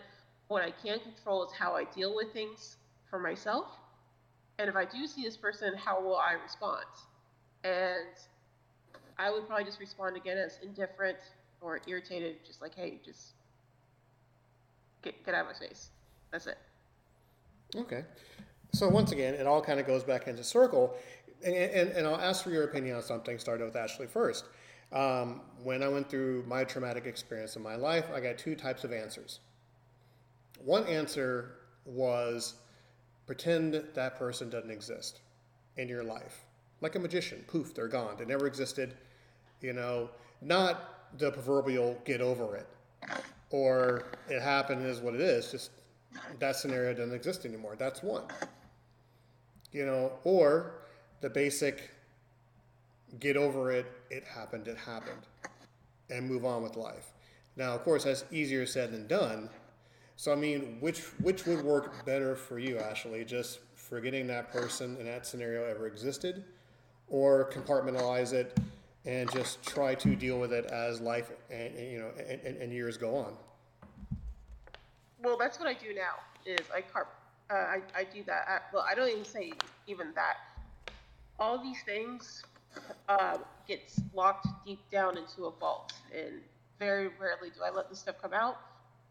[0.48, 2.76] What I can control is how I deal with things
[3.10, 3.66] for myself.
[4.58, 6.84] And if I do see this person, how will I respond?
[7.64, 8.14] And
[9.18, 11.18] I would probably just respond again as indifferent
[11.60, 13.32] or irritated, just like, hey, just
[15.02, 15.90] get, get out of my face.
[16.30, 16.58] That's it.
[17.74, 18.04] Okay.
[18.72, 20.94] So once again, it all kind of goes back into circle.
[21.46, 24.44] And, and, and I'll ask for your opinion on something, starting with Ashley first.
[24.92, 28.84] Um, when I went through my traumatic experience in my life, I got two types
[28.84, 29.40] of answers.
[30.64, 31.52] One answer
[31.84, 32.54] was
[33.26, 35.20] pretend that person doesn't exist
[35.76, 36.44] in your life.
[36.80, 38.16] Like a magician, poof, they're gone.
[38.18, 38.94] They never existed.
[39.60, 40.10] You know,
[40.42, 42.66] not the proverbial get over it
[43.50, 45.50] or it happened is what it is.
[45.50, 45.70] Just
[46.38, 47.76] that scenario doesn't exist anymore.
[47.78, 48.24] That's one.
[49.72, 50.74] You know, or
[51.20, 51.90] the basic
[53.20, 55.22] get over it, it happened, it happened,
[56.10, 57.12] and move on with life.
[57.56, 59.48] Now, of course, that's easier said than done.
[60.16, 63.24] So, I mean, which which would work better for you, Ashley?
[63.24, 66.44] Just forgetting that person and that scenario ever existed,
[67.08, 68.58] or compartmentalize it
[69.04, 72.72] and just try to deal with it as life and, and, you know and, and,
[72.72, 73.32] years go on.
[75.22, 76.16] Well, that's what I do now.
[76.44, 77.14] Is I carp,
[77.50, 78.46] uh, I I do that.
[78.48, 79.52] At, well, I don't even say
[79.86, 80.38] even that.
[81.38, 82.44] All these things
[83.08, 86.40] uh, gets locked deep down into a vault, and
[86.78, 88.58] very rarely do I let this stuff come out.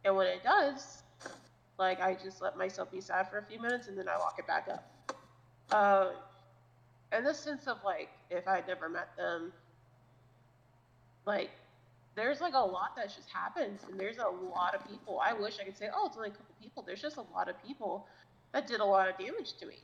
[0.03, 1.03] And when it does,
[1.77, 4.35] like I just let myself be sad for a few minutes, and then I lock
[4.39, 5.15] it back up.
[5.71, 6.11] Uh,
[7.11, 9.51] and the sense of like, if I had never met them,
[11.25, 11.51] like
[12.15, 15.59] there's like a lot that just happens and there's a lot of people i wish
[15.59, 18.07] i could say oh it's only a couple people there's just a lot of people
[18.53, 19.75] that did a lot of damage to me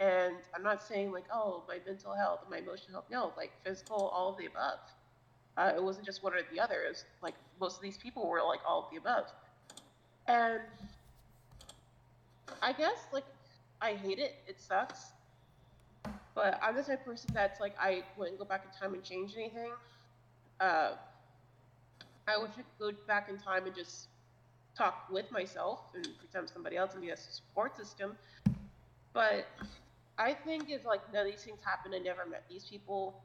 [0.00, 4.08] and i'm not saying like oh my mental health my emotional health no like physical
[4.14, 4.78] all of the above.
[5.56, 8.26] Uh, it wasn't just one or the other it was like most of these people
[8.26, 9.26] were like all of the above.
[10.26, 10.60] And
[12.62, 13.24] i guess like
[13.80, 15.12] i hate it it sucks.
[16.34, 19.04] But i'm the type of person that's like i wouldn't go back in time and
[19.04, 19.70] change anything.
[20.60, 20.92] Uh,
[22.28, 24.08] I could go back in time and just
[24.76, 28.16] talk with myself and pretend somebody else and be a support system.
[29.12, 29.46] But
[30.20, 33.22] I think if like none of these things happened and never met these people,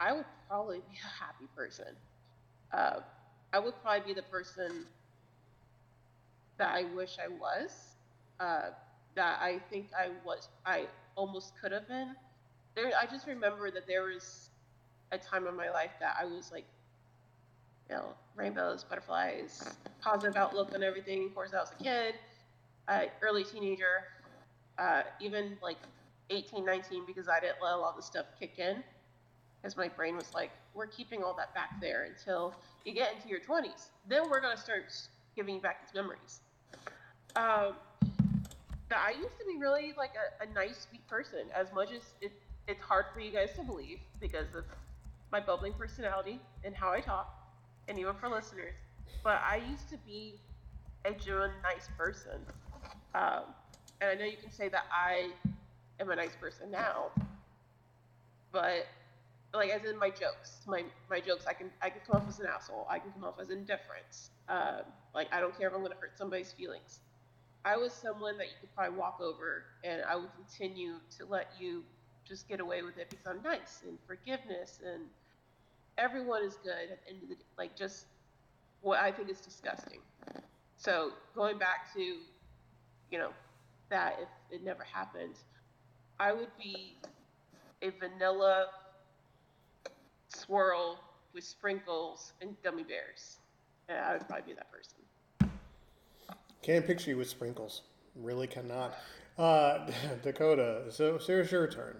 [0.00, 1.94] I would probably be a happy person.
[2.72, 3.00] Uh,
[3.52, 4.86] I would probably be the person
[6.56, 7.96] that I wish I was.
[8.40, 8.70] Uh,
[9.16, 12.14] that I think I was, I almost could have been.
[12.74, 14.48] There, I just remember that there was
[15.12, 16.64] a time in my life that I was like,
[17.90, 19.62] you know, rainbows, butterflies,
[20.00, 21.26] positive outlook on everything.
[21.26, 22.14] Of course, I was a kid,
[22.88, 24.04] uh, early teenager,
[24.78, 25.76] uh, even like
[26.30, 28.82] 18, 19, because I didn't let a lot of the stuff kick in.
[29.60, 33.28] Because my brain was like, we're keeping all that back there until you get into
[33.28, 33.88] your 20s.
[34.08, 34.84] Then we're going to start
[35.36, 36.40] giving you back these memories.
[37.36, 37.74] Um,
[38.90, 42.32] I used to be really like a, a nice, sweet person, as much as it,
[42.66, 44.64] it's hard for you guys to believe because of
[45.30, 47.32] my bubbling personality and how I talk,
[47.88, 48.74] and even for listeners.
[49.22, 50.34] But I used to be
[51.04, 52.40] a genuine nice person.
[53.14, 53.42] Um,
[54.00, 55.30] and I know you can say that I
[56.00, 57.06] am a nice person now,
[58.52, 58.86] but
[59.52, 62.40] like as in my jokes, my my jokes, I can I can come off as
[62.40, 62.86] an asshole.
[62.88, 64.30] I can come off as indifference.
[64.48, 64.82] Um,
[65.14, 67.00] like I don't care if I'm going to hurt somebody's feelings.
[67.64, 71.48] I was someone that you could probably walk over, and I would continue to let
[71.58, 71.82] you
[72.30, 75.02] just get away with it because I'm nice and forgiveness and
[75.98, 77.44] everyone is good at the end of the day.
[77.58, 78.06] Like just
[78.82, 79.98] what I think is disgusting.
[80.76, 83.30] So going back to, you know,
[83.90, 85.34] that if it never happened,
[86.20, 86.98] I would be
[87.80, 88.66] a vanilla
[90.28, 91.00] swirl
[91.32, 93.38] with sprinkles and gummy bears.
[93.88, 95.50] And I would probably be that person.
[96.62, 97.82] Can't picture you with sprinkles.
[98.14, 98.98] Really cannot.
[99.38, 99.90] Uh,
[100.22, 101.96] Dakota, so, so it's your turn.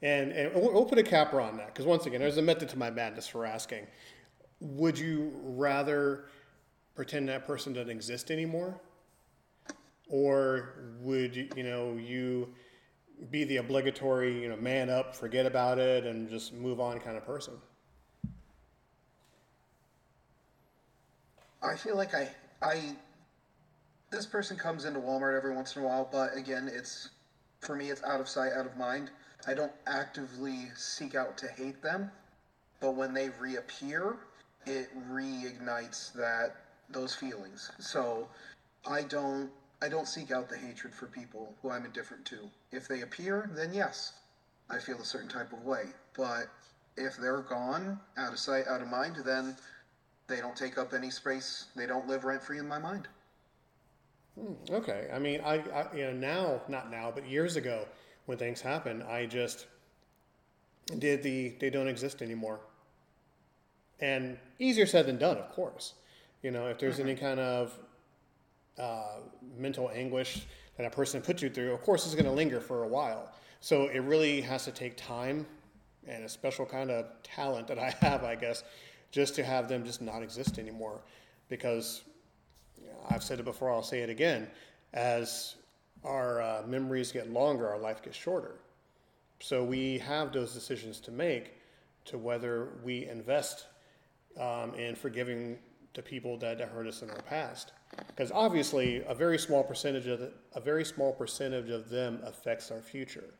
[0.00, 2.78] And, and we'll, put a capper on that because once again, there's a method to
[2.78, 3.88] my madness for asking.
[4.60, 6.26] Would you rather
[6.94, 8.78] pretend that person doesn't exist anymore,
[10.08, 12.54] or would you know you
[13.30, 17.16] be the obligatory you know man up, forget about it, and just move on kind
[17.16, 17.54] of person?
[21.62, 22.28] I feel like I
[22.62, 22.96] I
[24.10, 27.10] this person comes into Walmart every once in a while, but again, it's
[27.60, 29.10] for me, it's out of sight, out of mind.
[29.46, 32.10] I don't actively seek out to hate them,
[32.80, 34.16] but when they reappear,
[34.66, 36.56] it reignites that
[36.88, 37.70] those feelings.
[37.78, 38.28] So
[38.86, 39.50] I don't
[39.82, 42.48] I don't seek out the hatred for people who I'm indifferent to.
[42.72, 44.14] If they appear, then yes,
[44.70, 45.84] I feel a certain type of way.
[46.16, 46.46] But
[46.96, 49.56] if they're gone, out of sight, out of mind, then
[50.28, 51.66] they don't take up any space.
[51.76, 53.06] They don't live rent free in my mind.
[54.38, 55.08] Hmm, okay.
[55.12, 57.86] I mean, I, I, you know now, not now, but years ago,
[58.26, 59.66] when things happen, I just
[60.98, 62.60] did the they don't exist anymore.
[64.00, 65.94] And easier said than done, of course.
[66.42, 67.08] You know, if there's mm-hmm.
[67.08, 67.76] any kind of
[68.78, 69.20] uh,
[69.56, 72.84] mental anguish that a person puts you through, of course, is going to linger for
[72.84, 73.32] a while.
[73.60, 75.46] So it really has to take time
[76.06, 78.62] and a special kind of talent that I have, I guess,
[79.10, 81.00] just to have them just not exist anymore.
[81.48, 82.02] Because
[82.80, 84.48] you know, I've said it before, I'll say it again.
[84.92, 85.56] As
[86.04, 88.56] our uh, memories get longer, our life gets shorter.
[89.40, 91.54] So we have those decisions to make
[92.06, 93.66] to whether we invest
[94.40, 95.58] um, in forgiving
[95.96, 97.72] the people that hurt us in our past.
[98.06, 102.70] Because obviously, a very small percentage of the, a very small percentage of them affects
[102.70, 103.34] our future,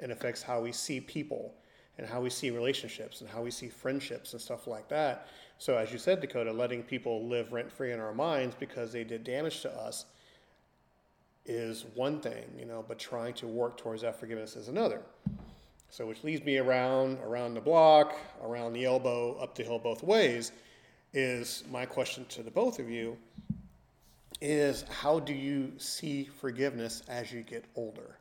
[0.00, 1.54] and affects how we see people,
[1.98, 5.28] and how we see relationships, and how we see friendships and stuff like that.
[5.58, 9.04] So, as you said, Dakota, letting people live rent free in our minds because they
[9.04, 10.06] did damage to us
[11.44, 15.02] is one thing, you know, but trying to work towards that forgiveness is another.
[15.90, 20.02] So, which leads me around, around the block, around the elbow, up the hill both
[20.02, 20.52] ways,
[21.12, 23.16] is my question to the both of you
[24.40, 28.16] is how do you see forgiveness as you get older?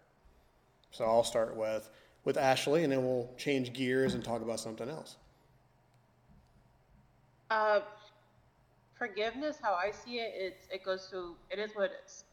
[0.91, 1.89] So I'll start with
[2.23, 5.15] with Ashley, and then we'll change gears and talk about something else.
[7.49, 7.79] Uh,
[8.97, 12.25] forgiveness, how I see it, it's it goes to it is what it is.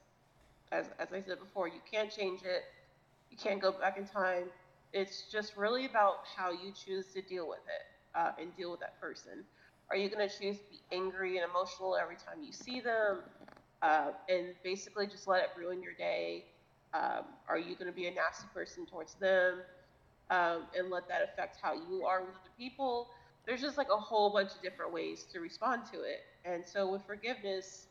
[0.71, 2.64] As as I said before, you can't change it.
[3.31, 4.44] You can't go back in time.
[4.92, 8.81] It's just really about how you choose to deal with it uh, and deal with
[8.81, 9.44] that person.
[9.90, 13.20] Are you going to choose to be angry and emotional every time you see them,
[13.83, 16.44] uh, and basically just let it ruin your day?
[16.94, 19.61] Um, are you going to be a nasty person towards them
[20.31, 23.09] um, and let that affect how you are with the people?
[23.46, 26.20] There's just like a whole bunch of different ways to respond to it.
[26.44, 27.87] And so with forgiveness,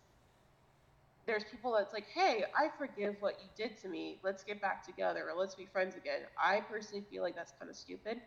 [1.26, 4.20] there's people that's like, hey, I forgive what you did to me.
[4.24, 6.22] Let's get back together or let's be friends again.
[6.42, 8.22] I personally feel like that's kind of stupid.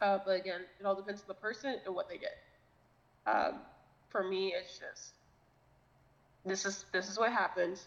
[0.00, 2.38] Uh, but again, it all depends on the person and what they get.
[3.26, 3.60] Um,
[4.08, 5.12] for me, it's just
[6.46, 7.80] this is this is what happened.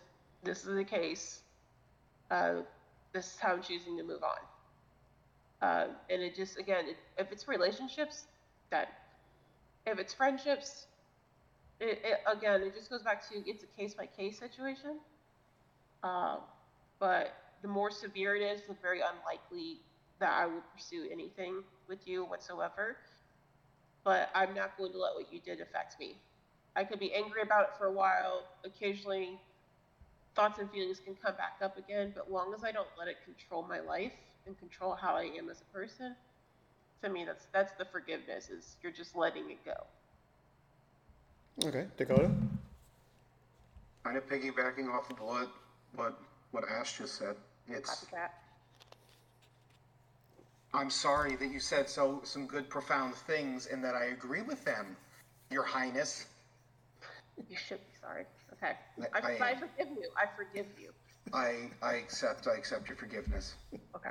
[0.44, 1.42] This is the case
[2.32, 2.62] uh,
[3.14, 5.68] this is how I'm choosing to move on.
[5.68, 8.26] Uh, and it just again, it, if it's relationships,
[8.72, 8.88] that
[9.86, 10.88] if it's friendships,
[11.80, 14.98] it, it, again, it just goes back to it's a case by case situation.
[16.04, 16.38] Uh,
[17.00, 19.82] but the more severe it is, the very unlikely
[20.22, 22.96] that I would pursue anything with you whatsoever.
[24.06, 26.16] But I'm not going to let what you did affect me.
[26.76, 28.44] I could be angry about it for a while.
[28.64, 29.38] Occasionally,
[30.36, 33.18] thoughts and feelings can come back up again, but long as I don't let it
[33.26, 34.14] control my life
[34.48, 36.16] and control how I am as a person,
[37.04, 39.84] to me that's that's the forgiveness is you're just letting it go.
[41.68, 42.32] Okay, Dakota.
[44.04, 45.50] Kind of piggybacking off of what
[45.96, 46.18] what
[46.52, 47.36] what Ash just said.
[47.68, 48.06] It's
[50.74, 54.64] I'm sorry that you said so some good profound things and that I agree with
[54.64, 54.96] them,
[55.50, 56.28] Your Highness.
[57.50, 58.26] You should be sorry.
[58.54, 58.74] Okay.
[59.14, 60.10] I, I, I forgive you.
[60.16, 60.92] I forgive you.
[61.34, 62.48] I I accept.
[62.48, 63.56] I accept your forgiveness.
[63.96, 64.10] Okay.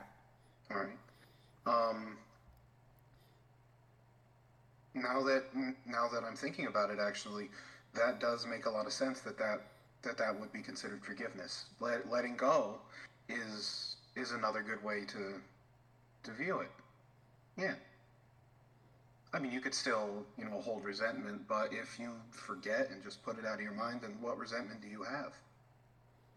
[0.71, 0.99] All right.
[1.67, 2.17] Um.
[4.95, 5.45] Now that
[5.87, 7.51] now that I'm thinking about it, actually,
[7.95, 9.21] that does make a lot of sense.
[9.21, 9.61] That that
[10.03, 11.67] that that would be considered forgiveness.
[11.79, 12.79] Let, letting go
[13.29, 15.41] is is another good way to
[16.25, 16.71] to view it.
[17.57, 17.75] Yeah.
[19.33, 23.23] I mean, you could still, you know, hold resentment, but if you forget and just
[23.23, 25.33] put it out of your mind, then what resentment do you have?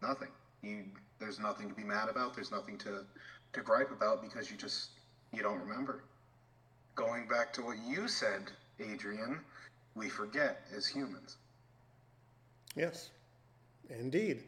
[0.00, 0.28] Nothing.
[0.62, 0.84] You
[1.18, 2.34] there's nothing to be mad about.
[2.34, 3.04] There's nothing to
[3.52, 4.90] to gripe about because you just
[5.32, 6.04] you don't remember.
[6.94, 9.40] Going back to what you said, Adrian,
[9.96, 11.36] we forget as humans.
[12.76, 13.10] Yes,
[13.90, 14.44] indeed.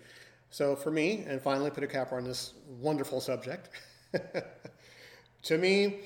[0.51, 3.71] So for me, and finally put a cap on this wonderful subject.
[5.47, 6.01] to me,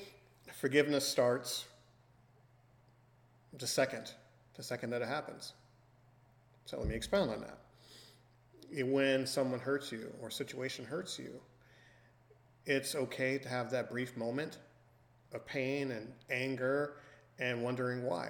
[0.53, 1.65] forgiveness starts
[3.57, 4.13] the second,
[4.55, 5.53] the second that it happens.
[6.65, 8.85] So let me expound on that.
[8.85, 11.41] When someone hurts you or situation hurts you,
[12.67, 14.59] it's okay to have that brief moment
[15.33, 16.97] of pain and anger
[17.39, 18.29] and wondering why.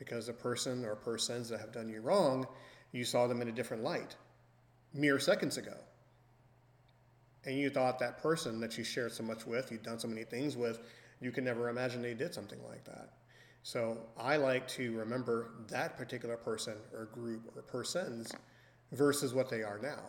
[0.00, 2.48] Because the person or persons that have done you wrong,
[2.90, 4.16] you saw them in a different light
[4.92, 5.76] mere seconds ago.
[7.44, 10.24] And you thought that person that you shared so much with, you'd done so many
[10.24, 10.80] things with,
[11.20, 13.10] you could never imagine they did something like that.
[13.62, 18.32] So I like to remember that particular person or group or persons
[18.92, 20.00] versus what they are now.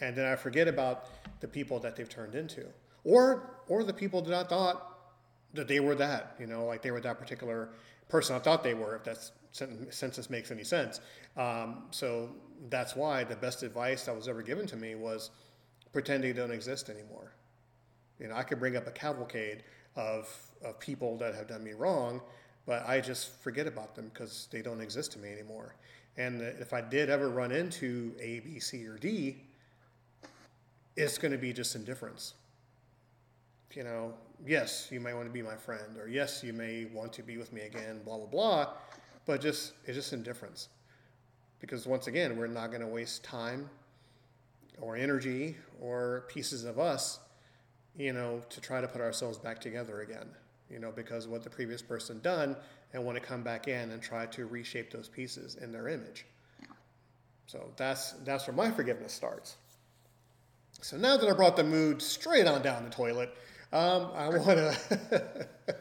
[0.00, 2.66] And then I forget about the people that they've turned into.
[3.04, 4.98] Or or the people that I thought
[5.54, 7.70] that they were that, you know, like they were that particular
[8.08, 11.00] person I thought they were, if that sentence makes any sense.
[11.36, 12.30] Um, so
[12.68, 15.30] that's why the best advice that was ever given to me was
[15.92, 17.32] pretend they don't exist anymore.
[18.18, 19.64] You know, I could bring up a cavalcade
[19.96, 20.28] of,
[20.64, 22.20] of people that have done me wrong,
[22.66, 25.74] but I just forget about them because they don't exist to me anymore.
[26.16, 29.38] And if I did ever run into A, B, C, or D,
[30.96, 32.34] it's going to be just indifference.
[33.72, 34.14] You know,
[34.44, 37.36] yes, you may want to be my friend, or yes, you may want to be
[37.36, 38.68] with me again, blah, blah, blah,
[39.24, 40.68] but just it's just indifference.
[41.60, 43.70] Because once again, we're not going to waste time
[44.80, 47.20] or energy or pieces of us
[47.96, 50.28] you know, to try to put ourselves back together again,
[50.70, 52.56] you know, because what the previous person done
[52.92, 56.26] and want to come back in and try to reshape those pieces in their image.
[57.46, 59.56] So that's that's where my forgiveness starts.
[60.82, 63.34] So now that I brought the mood straight on down the toilet,
[63.72, 65.46] um, I want to.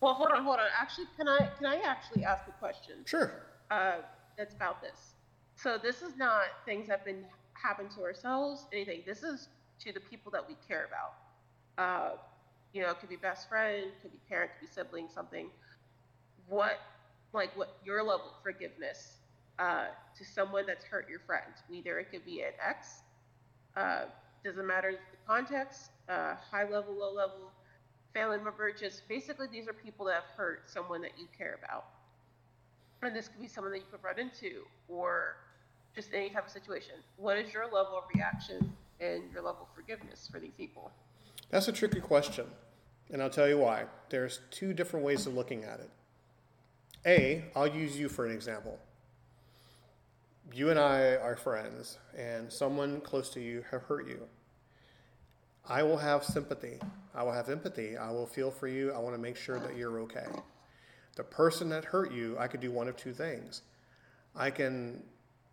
[0.00, 0.66] well, hold on, hold on.
[0.80, 2.94] Actually, can I can I actually ask a question?
[3.06, 3.32] Sure.
[3.72, 3.96] Uh,
[4.38, 5.14] that's about this.
[5.62, 9.02] So this is not things that have been happen to ourselves, anything.
[9.04, 9.48] This is
[9.80, 11.14] to the people that we care about.
[11.76, 12.16] Uh,
[12.72, 15.50] you know, it could be best friend, could be parent, could be sibling, something.
[16.48, 16.78] What,
[17.34, 19.16] like, what your level of forgiveness
[19.58, 19.86] uh,
[20.16, 21.52] to someone that's hurt your friend?
[21.70, 23.02] Either it could be an ex,
[23.76, 24.04] uh,
[24.42, 27.52] doesn't matter the context, uh, high level, low level,
[28.14, 28.72] family member.
[28.72, 31.84] Just basically, these are people that have hurt someone that you care about,
[33.02, 35.36] and this could be someone that you could run into, or
[35.94, 36.94] just any type of situation.
[37.16, 40.90] What is your level of reaction and your level of forgiveness for these people?
[41.50, 42.46] That's a tricky question,
[43.10, 43.84] and I'll tell you why.
[44.08, 45.90] There's two different ways of looking at it.
[47.06, 48.78] A, I'll use you for an example.
[50.52, 54.20] You and I are friends, and someone close to you have hurt you.
[55.68, 56.78] I will have sympathy.
[57.14, 57.96] I will have empathy.
[57.96, 58.92] I will feel for you.
[58.92, 60.26] I want to make sure that you're okay.
[61.16, 63.62] The person that hurt you, I could do one of two things.
[64.34, 65.02] I can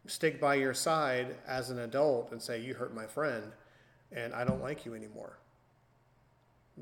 [0.07, 3.51] stick by your side as an adult and say, You hurt my friend,
[4.11, 5.37] and I don't like you anymore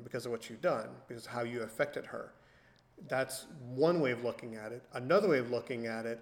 [0.02, 2.32] because of what you've done, because how you affected her.
[3.08, 4.82] That's one way of looking at it.
[4.94, 6.20] Another way of looking at it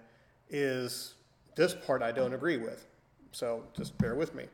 [0.51, 1.15] is
[1.57, 2.87] this part I don't agree with.
[3.33, 4.45] So just bear with me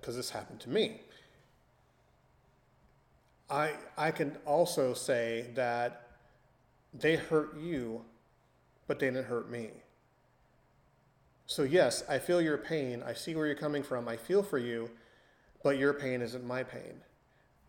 [0.00, 1.00] because this happened to me.
[3.50, 6.08] I, I can also say that
[6.92, 8.04] they hurt you,
[8.86, 9.70] but they didn't hurt me.
[11.48, 13.02] So, yes, I feel your pain.
[13.02, 14.06] I see where you're coming from.
[14.06, 14.90] I feel for you,
[15.62, 17.00] but your pain isn't my pain.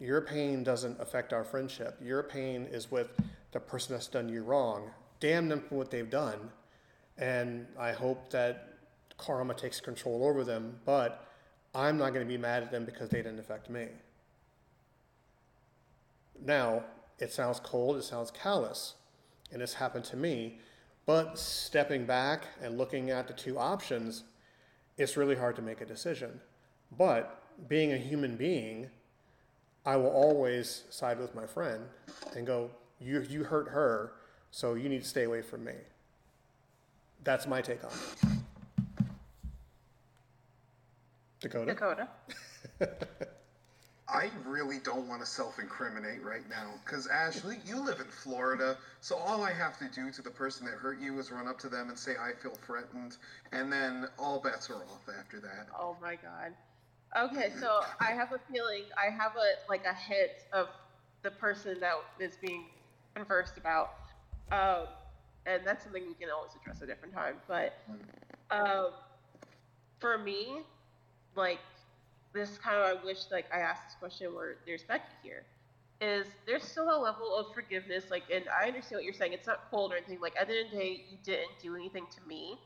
[0.02, 1.98] Your pain doesn't affect our friendship.
[2.04, 3.08] Your pain is with
[3.54, 4.92] the person that's done you wrong.
[5.22, 6.52] Damn them for what they've done.
[7.18, 8.68] And I hope that
[9.18, 11.26] karma takes control over them, but
[11.74, 13.88] I'm not going to be mad at them because they didn't affect me.
[16.46, 16.84] Now,
[17.18, 18.96] it sounds cold, it sounds callous,
[19.54, 20.60] and it's happened to me.
[21.10, 24.26] But stepping back and looking at the two options,
[24.96, 26.40] it's really hard to make a decision.
[26.96, 28.92] But being a human being,
[29.88, 31.86] I will always side with my friend
[32.36, 34.12] and go, you, you hurt her,
[34.52, 35.74] so you need to stay away from me.
[37.24, 38.30] That's my take on it.
[41.40, 41.74] Dakota?
[41.74, 42.08] Dakota.
[44.12, 48.78] I really don't want to self incriminate right now because Ashley, you live in Florida,
[49.02, 51.60] so all I have to do to the person that hurt you is run up
[51.60, 53.18] to them and say I feel threatened,
[53.52, 55.68] and then all bets are off after that.
[55.80, 56.54] Oh my god.
[57.18, 60.68] Okay, so I have a feeling I have a like a hit of
[61.24, 62.66] the person that is being
[63.16, 63.92] conversed about,
[64.52, 64.88] um,
[65.46, 67.36] and that's something we can always address a different time.
[67.48, 67.78] But
[68.52, 68.90] um,
[70.00, 70.62] for me,
[71.36, 71.60] like
[72.34, 75.44] this is kind of I wish like I asked this question where there's Becky here.
[76.02, 79.34] Is there's still a level of forgiveness, like, and I understand what you're saying.
[79.34, 80.22] It's not cold or anything.
[80.22, 82.58] Like, at the end of the day, you didn't do anything to me.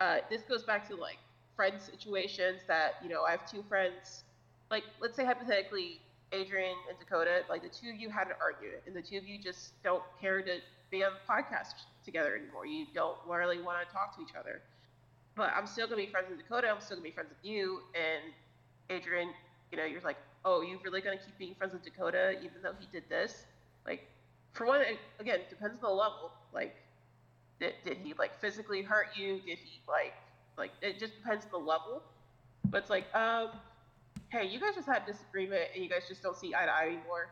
[0.00, 1.18] Uh, this goes back to like
[1.56, 4.24] friend situations that you know I have two friends.
[4.70, 6.00] Like, let's say hypothetically,
[6.32, 9.26] Adrian and Dakota, like the two of you had an argument, and the two of
[9.26, 10.58] you just don't care to
[10.90, 11.74] be on the podcast
[12.04, 12.66] together anymore.
[12.66, 14.62] You don't really want to talk to each other.
[15.36, 16.68] But I'm still gonna be friends with Dakota.
[16.70, 18.32] I'm still gonna be friends with you, and
[18.90, 19.30] Adrian,
[19.70, 22.74] you know, you're like, oh, you're really gonna keep being friends with Dakota even though
[22.78, 23.44] he did this?
[23.86, 24.06] Like,
[24.52, 24.82] for one,
[25.18, 26.32] again, depends on the level.
[26.52, 26.76] Like,
[27.60, 29.40] did, did he like physically hurt you?
[29.40, 30.14] Did he like
[30.56, 32.02] like it just depends on the level.
[32.70, 33.50] But it's like, um,
[34.30, 36.86] hey, you guys just had disagreement and you guys just don't see eye to eye
[36.86, 37.28] anymore.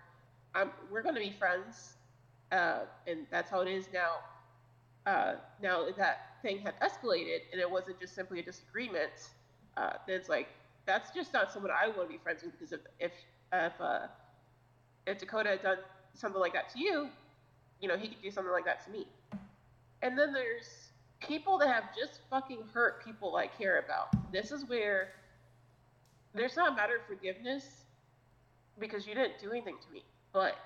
[0.55, 1.95] Um, we're gonna be friends,
[2.51, 4.17] uh, and that's how it is now.
[5.07, 9.31] Uh, now that thing had escalated and it wasn't just simply a disagreement,
[9.77, 10.49] uh, then it's like
[10.87, 13.13] that's just not someone I want to be friends with because if if
[13.53, 14.07] if, uh,
[15.07, 15.79] if Dakota had done
[16.15, 17.09] something like that to you,
[17.81, 19.07] you know, he could do something like that to me.
[20.03, 24.09] And then there's people that have just fucking hurt people I care about.
[24.33, 25.09] This is where
[26.35, 27.85] there's not a matter of forgiveness
[28.79, 30.03] because you didn't do anything to me,
[30.33, 30.57] but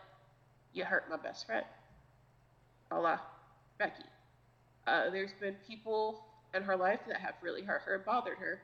[0.72, 1.64] you hurt my best friend.
[2.90, 3.20] Allah,
[3.78, 4.04] Becky.
[4.86, 8.60] Uh, there's been people in her life that have really hurt her, and bothered her,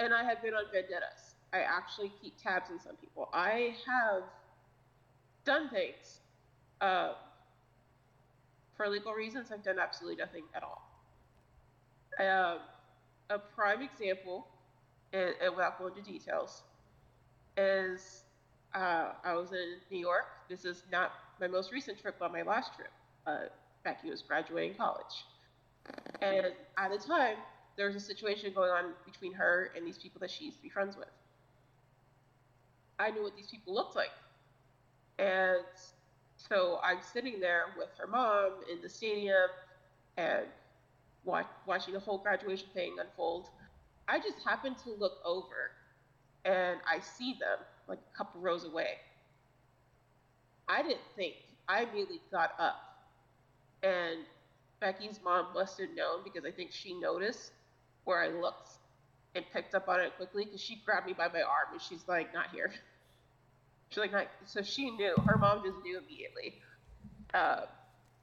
[0.00, 1.34] and I have been on vendettas.
[1.52, 3.28] I actually keep tabs on some people.
[3.32, 4.22] I have
[5.44, 6.20] done things
[6.80, 7.12] uh,
[8.76, 9.52] for legal reasons.
[9.52, 10.82] I've done absolutely nothing at all.
[12.18, 12.58] Um,
[13.28, 14.46] a prime example,
[15.12, 16.62] and, and without going into details,
[17.56, 18.22] is
[18.74, 20.26] uh, I was in New York.
[20.48, 22.90] This is not my most recent trip, but my last trip.
[23.26, 23.48] Uh,
[23.84, 25.24] Becky was graduating college.
[26.22, 26.46] And
[26.78, 27.36] at the time,
[27.76, 30.62] there was a situation going on between her and these people that she used to
[30.62, 31.08] be friends with.
[32.98, 34.10] I knew what these people looked like.
[35.18, 35.64] And
[36.36, 39.48] so I'm sitting there with her mom in the stadium
[40.16, 40.44] and
[41.24, 43.48] watch, watching the whole graduation thing unfold.
[44.08, 45.72] I just happened to look over
[46.44, 47.58] and I see them
[47.88, 48.98] like a couple rows away.
[50.68, 51.34] I didn't think.
[51.68, 52.76] I immediately got up.
[53.82, 54.20] And
[54.80, 57.52] Becky's mom must have known because I think she noticed
[58.04, 58.70] where I looked
[59.34, 62.06] and picked up on it quickly because she grabbed me by my arm and she's
[62.08, 62.72] like, not here.
[63.90, 64.28] She's like, not.
[64.44, 65.16] So she knew.
[65.26, 66.54] Her mom just knew immediately.
[67.34, 67.62] Uh,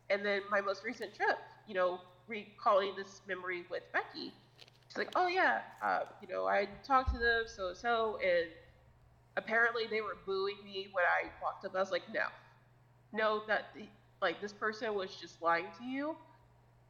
[0.09, 4.32] and then my most recent trip, you know, recalling this memory with Becky,
[4.88, 8.47] she's like, oh yeah, uh, you know, I talked to them, so so, and
[9.36, 11.75] apparently they were booing me when I walked up.
[11.75, 12.28] I was like, no,
[13.11, 13.75] no, that
[14.21, 16.15] like this person was just lying to you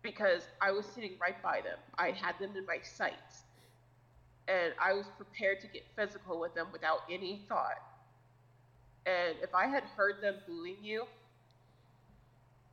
[0.08, 1.78] because I was sitting right by them.
[1.98, 3.44] I had them in my sights.
[4.48, 7.76] And I was prepared to get physical with them without any thought.
[9.06, 11.04] And if I had heard them booing you,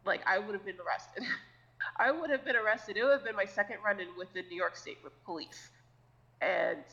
[0.06, 1.24] like I would have been arrested.
[1.96, 2.96] I would have been arrested.
[2.96, 5.70] It would have been my second run in with the New York State Police.
[6.40, 6.84] And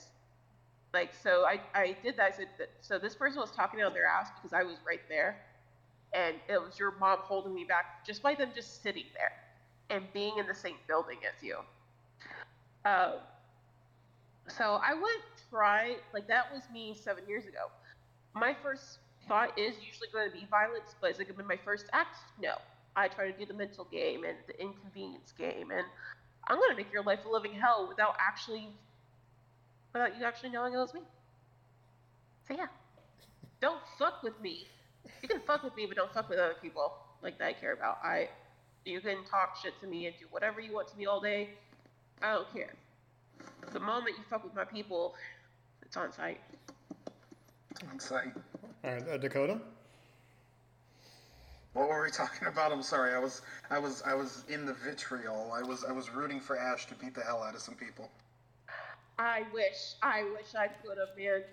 [0.91, 2.33] like so I, I did that.
[2.33, 5.01] I said that, so this person was talking on their ass because I was right
[5.07, 5.37] there.
[6.13, 9.31] And it was your mom holding me back just by them just sitting there
[9.91, 11.57] and being in the same building as you.
[12.85, 13.19] Um,
[14.47, 17.69] so I would try, like, that was me seven years ago.
[18.33, 21.47] My first thought is usually going to be violence, but is it going to be
[21.47, 22.17] my first act?
[22.41, 22.53] No.
[22.95, 25.85] I try to do the mental game and the inconvenience game, and
[26.47, 28.67] I'm going to make your life a living hell without actually,
[29.93, 31.01] without you actually knowing it was me.
[32.47, 32.67] So yeah,
[33.61, 34.67] don't fuck with me.
[35.21, 37.73] You can fuck with me, but don't fuck with other people like that I care
[37.73, 37.99] about.
[38.03, 38.27] I
[38.85, 41.49] you can talk shit to me and do whatever you want to me all day.
[42.21, 42.73] I don't care.
[43.71, 45.15] The moment you fuck with my people,
[45.81, 46.39] it's on sight.
[47.91, 48.33] On sight.
[48.83, 49.59] All right, uh, Dakota.
[51.73, 52.71] What were we talking about?
[52.71, 53.13] I'm sorry.
[53.13, 55.51] I was I was I was in the vitriol.
[55.53, 58.09] I was I was rooting for Ash to beat the hell out of some people.
[59.17, 61.43] I wish I wish I could have, man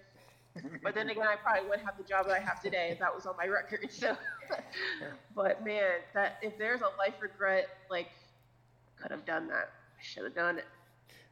[0.83, 3.15] but then again, I probably wouldn't have the job that I have today if that
[3.15, 3.89] was on my record.
[3.91, 4.17] So,
[5.35, 8.09] but man, that if there's a life regret, like,
[9.01, 9.71] could have done that.
[9.99, 10.67] I should have done it.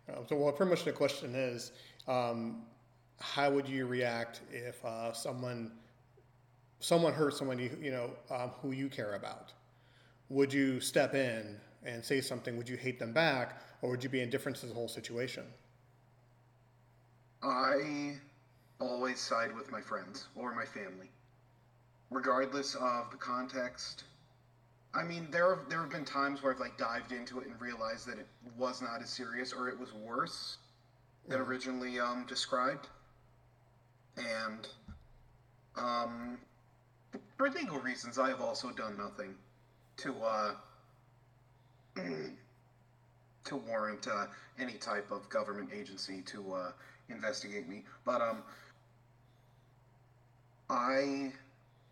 [0.09, 1.73] Um, so, well, pretty much the question is,
[2.07, 2.63] um,
[3.21, 5.73] how would you react if uh, someone
[6.81, 9.53] someone hurt someone you, you know um, who you care about?
[10.29, 12.57] Would you step in and say something?
[12.57, 15.45] Would you hate them back, or would you be indifferent to the whole situation?
[17.43, 18.17] I
[18.79, 21.11] always side with my friends or my family,
[22.11, 24.05] regardless of the context.
[24.95, 27.61] I mean, there have there have been times where I've like dived into it and
[27.61, 30.59] realized that it was not as serious or it was worse
[31.29, 31.51] than mm-hmm.
[31.51, 32.89] originally um, described,
[34.17, 34.69] and
[35.77, 36.39] um,
[37.37, 39.35] for legal reasons, I have also done nothing
[39.99, 40.55] to uh,
[43.45, 44.27] to warrant uh,
[44.59, 46.73] any type of government agency to uh,
[47.09, 47.85] investigate me.
[48.05, 48.43] But um,
[50.69, 51.33] I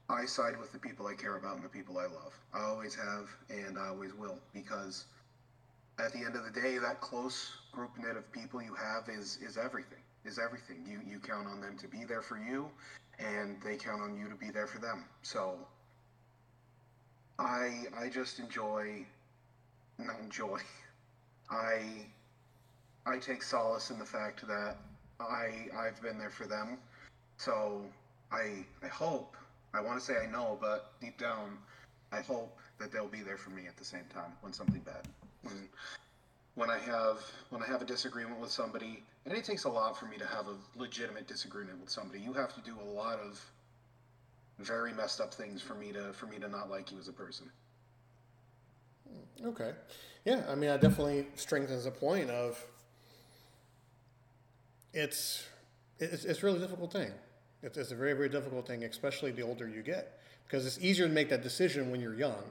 [0.08, 2.38] I side with the people I care about and the people I love.
[2.52, 5.04] I always have and I always will because
[5.98, 9.38] at the end of the day that close group knit of people you have is
[9.40, 9.98] is everything.
[10.24, 10.84] Is everything.
[10.86, 12.68] You you count on them to be there for you
[13.18, 15.04] and they count on you to be there for them.
[15.22, 15.56] So
[17.38, 19.06] I I just enjoy
[19.98, 20.60] not enjoy.
[21.50, 22.06] I
[23.06, 24.76] I take solace in the fact that
[25.20, 26.78] I I've been there for them.
[27.36, 27.84] So
[28.34, 29.36] I I hope
[29.72, 31.58] I want to say I know, but deep down,
[32.12, 35.08] I hope that they'll be there for me at the same time when something bad
[35.42, 35.68] when
[36.54, 37.18] when I have
[37.50, 40.26] when I have a disagreement with somebody, and it takes a lot for me to
[40.26, 42.20] have a legitimate disagreement with somebody.
[42.20, 43.44] You have to do a lot of
[44.58, 47.12] very messed up things for me to for me to not like you as a
[47.12, 47.50] person.
[49.44, 49.72] Okay,
[50.24, 52.64] yeah, I mean, I definitely strengthens the point of
[54.92, 55.44] it's
[55.98, 57.10] it's it's really difficult thing.
[57.64, 61.08] It's, it's a very, very difficult thing, especially the older you get, because it's easier
[61.08, 62.42] to make that decision when you're young.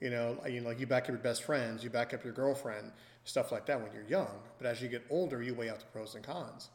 [0.00, 2.32] You know, you know, like you back up your best friends, you back up your
[2.32, 2.92] girlfriend,
[3.24, 4.30] stuff like that when you're young.
[4.58, 6.68] But as you get older, you weigh out the pros and cons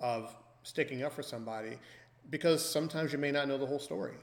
[0.00, 1.78] of sticking up for somebody,
[2.30, 4.16] because sometimes you may not know the whole story.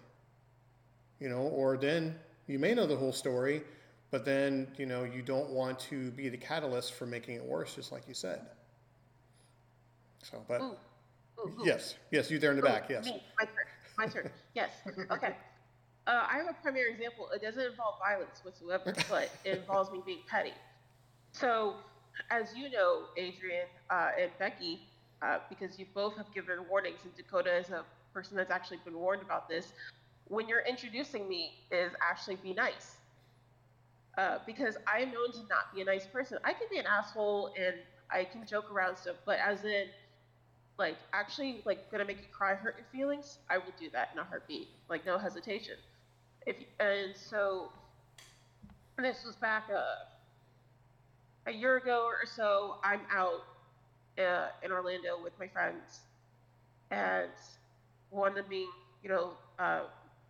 [1.19, 2.15] You know, or then
[2.47, 3.61] you may know the whole story,
[4.09, 7.75] but then you know you don't want to be the catalyst for making it worse,
[7.75, 8.41] just like you said.
[10.23, 10.61] So, but.
[10.61, 10.75] Ooh.
[11.63, 13.05] Yes, yes, you there in the back, yes.
[13.05, 13.65] Me, my turn,
[13.97, 14.69] my turn, yes,
[15.11, 15.35] okay.
[16.07, 17.27] Uh, I have a primary example.
[17.33, 20.53] It doesn't involve violence whatsoever, but it involves me being petty.
[21.33, 21.75] So,
[22.31, 24.87] as you know, Adrian uh, and Becky,
[25.21, 27.83] uh, because you both have given warnings, and Dakota is a
[28.13, 29.73] person that's actually been warned about this.
[30.29, 32.95] When you're introducing me, is actually be nice,
[34.17, 36.37] uh, because I am known to not be a nice person.
[36.43, 37.75] I can be an asshole and
[38.09, 39.87] I can joke around stuff, but as in,
[40.77, 44.19] like, actually, like, gonna make you cry, hurt your feelings, I will do that in
[44.19, 45.75] a heartbeat, like, no hesitation.
[46.45, 47.71] If and so,
[48.97, 50.05] this was back uh,
[51.45, 52.75] a year ago or so.
[52.83, 53.43] I'm out
[54.19, 56.01] uh, in Orlando with my friends,
[56.91, 57.29] and
[58.09, 58.67] one of me,
[59.03, 59.81] you know, uh,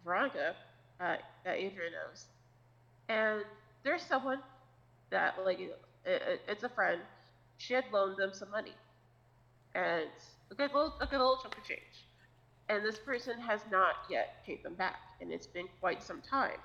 [0.06, 0.56] Veronica,
[1.02, 2.26] uh, that Adrian knows,
[3.10, 3.43] and
[3.84, 4.39] there's someone
[5.12, 7.02] that like it, it, it's a friend.
[7.58, 8.74] She had loaned them some money,
[9.76, 10.10] and
[10.52, 12.06] a good a good little chunk of change,
[12.70, 16.60] and this person has not yet paid them back, and it's been quite some time.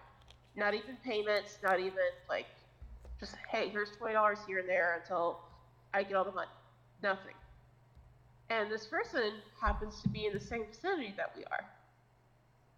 [0.57, 2.47] Not even payments, not even like
[3.19, 5.41] just hey, here's twenty dollars here and there until
[5.95, 6.51] I get all the money.
[7.03, 7.35] Nothing.
[8.51, 11.65] And this person happens to be in the same vicinity that we are.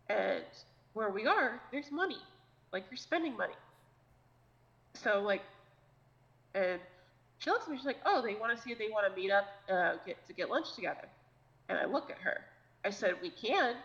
[0.09, 0.45] And
[0.93, 2.19] where we are, there's money.
[2.73, 3.55] Like you're spending money.
[4.95, 5.43] So like,
[6.55, 6.81] and
[7.39, 7.77] she looks at me.
[7.77, 10.25] She's like, "Oh, they want to see if they want to meet up, uh, get
[10.27, 11.09] to get lunch together."
[11.69, 12.45] And I look at her.
[12.85, 13.77] I said, "We can,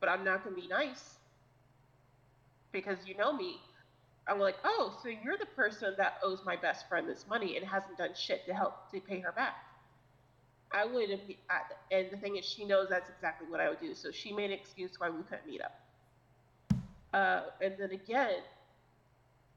[0.00, 1.16] but I'm not gonna be nice
[2.72, 3.60] because you know me.
[4.26, 7.66] I'm like, oh, so you're the person that owes my best friend this money and
[7.66, 9.54] hasn't done shit to help to pay her back.
[10.70, 11.20] I would have,
[11.90, 13.94] and the thing is, she knows that's exactly what I would do.
[13.94, 15.80] So she made an excuse why we couldn't meet up.
[17.14, 18.40] Uh, and then again,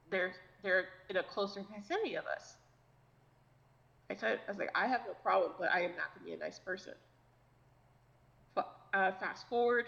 [0.10, 0.32] they're
[0.64, 2.56] they're in a closer vicinity of us.
[4.12, 6.26] I said, I was like, I have no problem, but I am not going to
[6.26, 6.94] be a nice person.
[8.54, 9.86] But, uh, fast forward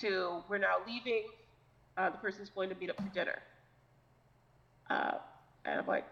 [0.00, 1.24] to we're now leaving.
[1.96, 3.40] Uh, the person's going to meet up for dinner.
[4.88, 5.14] Uh,
[5.64, 6.04] and I'm like,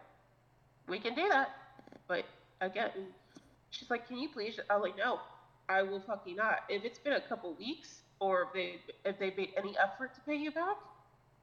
[0.89, 1.51] we can do that.
[2.09, 2.25] But
[2.61, 2.91] again,
[3.71, 4.59] she's like, can you please?
[4.69, 5.21] I'm like, no,
[5.69, 6.61] I will fucking not.
[6.69, 10.21] If it's been a couple weeks or if they if they made any effort to
[10.23, 10.77] pay you back,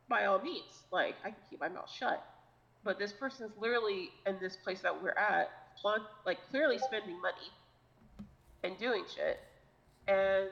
[0.10, 2.26] by all means, like I can keep my mouth shut.
[2.84, 5.50] But this person's literally in this place that we're at,
[6.26, 7.52] like clearly spending money
[8.64, 9.40] and doing shit,
[10.08, 10.50] and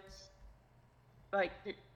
[1.32, 1.52] like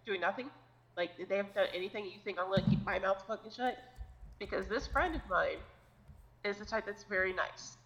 [0.05, 0.49] doing nothing.
[0.95, 2.05] Like they haven't done anything.
[2.05, 3.77] You think I'm gonna keep my mouth fucking shut?
[4.39, 5.57] because this friend of mine
[6.43, 7.77] is the type that's very nice.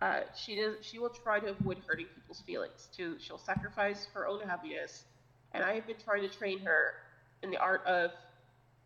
[0.00, 0.76] Uh, she does.
[0.80, 2.88] She will try to avoid hurting people's feelings.
[2.96, 5.04] To she'll sacrifice her own happiness,
[5.52, 6.94] and I have been trying to train her
[7.42, 8.12] in the art of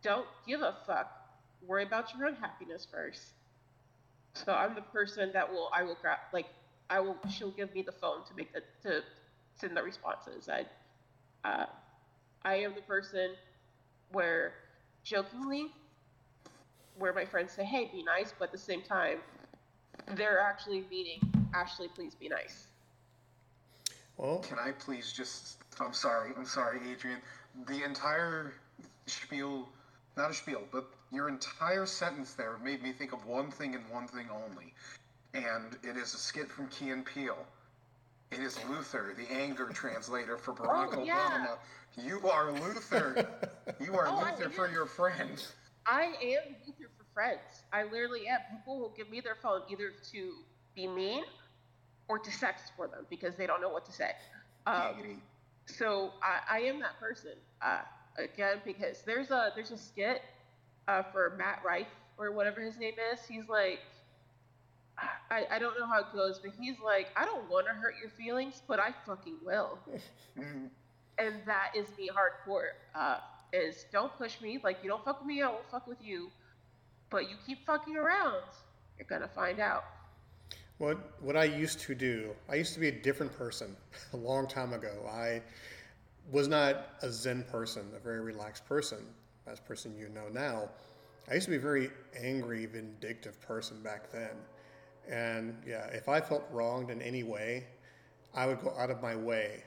[0.03, 1.11] don't give a fuck.
[1.67, 3.23] Worry about your own happiness first.
[4.35, 5.71] So I'm the person that will.
[5.75, 6.47] I will grab like
[6.89, 7.17] I will.
[7.31, 9.03] She'll give me the phone to make the to
[9.55, 10.49] send the responses.
[10.49, 10.67] I
[11.49, 11.67] uh,
[12.43, 13.33] I am the person
[14.11, 14.55] where
[15.05, 15.67] jokingly
[16.99, 19.19] where my friends say, "Hey, be nice," but at the same time,
[20.15, 21.21] they're actually meaning,
[21.55, 22.67] "Ashley, please be nice."
[24.17, 25.59] Well, can I please just?
[25.81, 26.33] I'm sorry.
[26.37, 27.19] I'm sorry, Adrian.
[27.67, 28.55] The entire
[29.07, 29.69] spiel,
[30.17, 33.85] not a spiel, but your entire sentence there made me think of one thing and
[33.91, 34.73] one thing only,
[35.35, 37.47] and it is a skit from Key and Peele.
[38.31, 41.47] It is Luther, the anger translator for Barack oh, yeah.
[41.47, 42.07] Obama.
[42.07, 43.29] You are Luther.
[43.81, 45.53] You are oh, Luther for your friends.
[45.87, 47.63] I am Luther for friends.
[47.73, 48.41] I literally am.
[48.57, 50.33] People will give me their phone either to
[50.75, 51.23] be mean
[52.09, 54.11] or to sex for them because they don't know what to say.
[54.67, 55.21] Um,
[55.67, 57.33] so I, I, am that person.
[57.61, 57.79] Uh,
[58.19, 60.23] again, because there's a there's a skit
[60.89, 61.87] uh, for Matt Rife
[62.19, 63.21] or whatever his name is.
[63.27, 63.81] He's like,
[65.31, 67.95] I, I don't know how it goes, but he's like, I don't want to hurt
[68.01, 69.79] your feelings, but I fucking will.
[71.19, 72.71] And that is me hardcore.
[72.95, 73.19] Uh,
[73.53, 74.59] is don't push me.
[74.63, 76.31] Like you don't fuck with me, I won't fuck with you.
[77.11, 78.43] But you keep fucking around,
[78.99, 79.85] you're gonna find out.
[80.79, 83.77] What what I used to do, I used to be a different person
[84.13, 85.09] a long time ago.
[85.13, 85.43] I
[86.31, 88.99] was not a Zen person, a very relaxed person,
[89.47, 90.69] as person you know now.
[91.31, 94.37] I used to be a very angry, vindictive person back then.
[95.09, 97.67] And yeah, if I felt wronged in any way,
[98.35, 99.65] I would go out of my way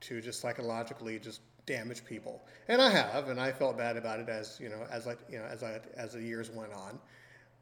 [0.00, 4.28] to just psychologically just damage people, and I have, and I felt bad about it
[4.28, 6.98] as you know, as I you know, as I as the years went on.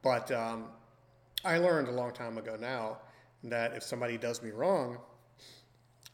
[0.03, 0.67] But um,
[1.45, 2.99] I learned a long time ago now
[3.45, 4.99] that if somebody does me wrong,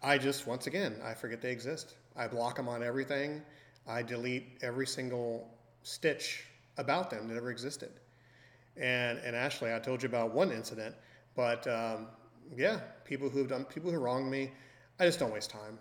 [0.03, 1.97] I just once again I forget they exist.
[2.21, 3.41] I block them on everything.
[3.89, 5.49] I delete every single
[5.83, 6.45] stitch
[6.77, 7.93] about them that ever existed.
[8.77, 10.95] And and Ashley, I told you about one incident,
[11.35, 12.09] but um,
[12.55, 14.51] yeah, people who've done people who wronged me,
[14.99, 15.79] I just don't waste time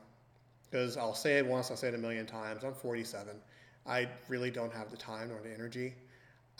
[0.63, 2.63] because I'll say it once, I'll say it a million times.
[2.63, 3.35] I'm 47.
[3.85, 5.93] I really don't have the time or the energy.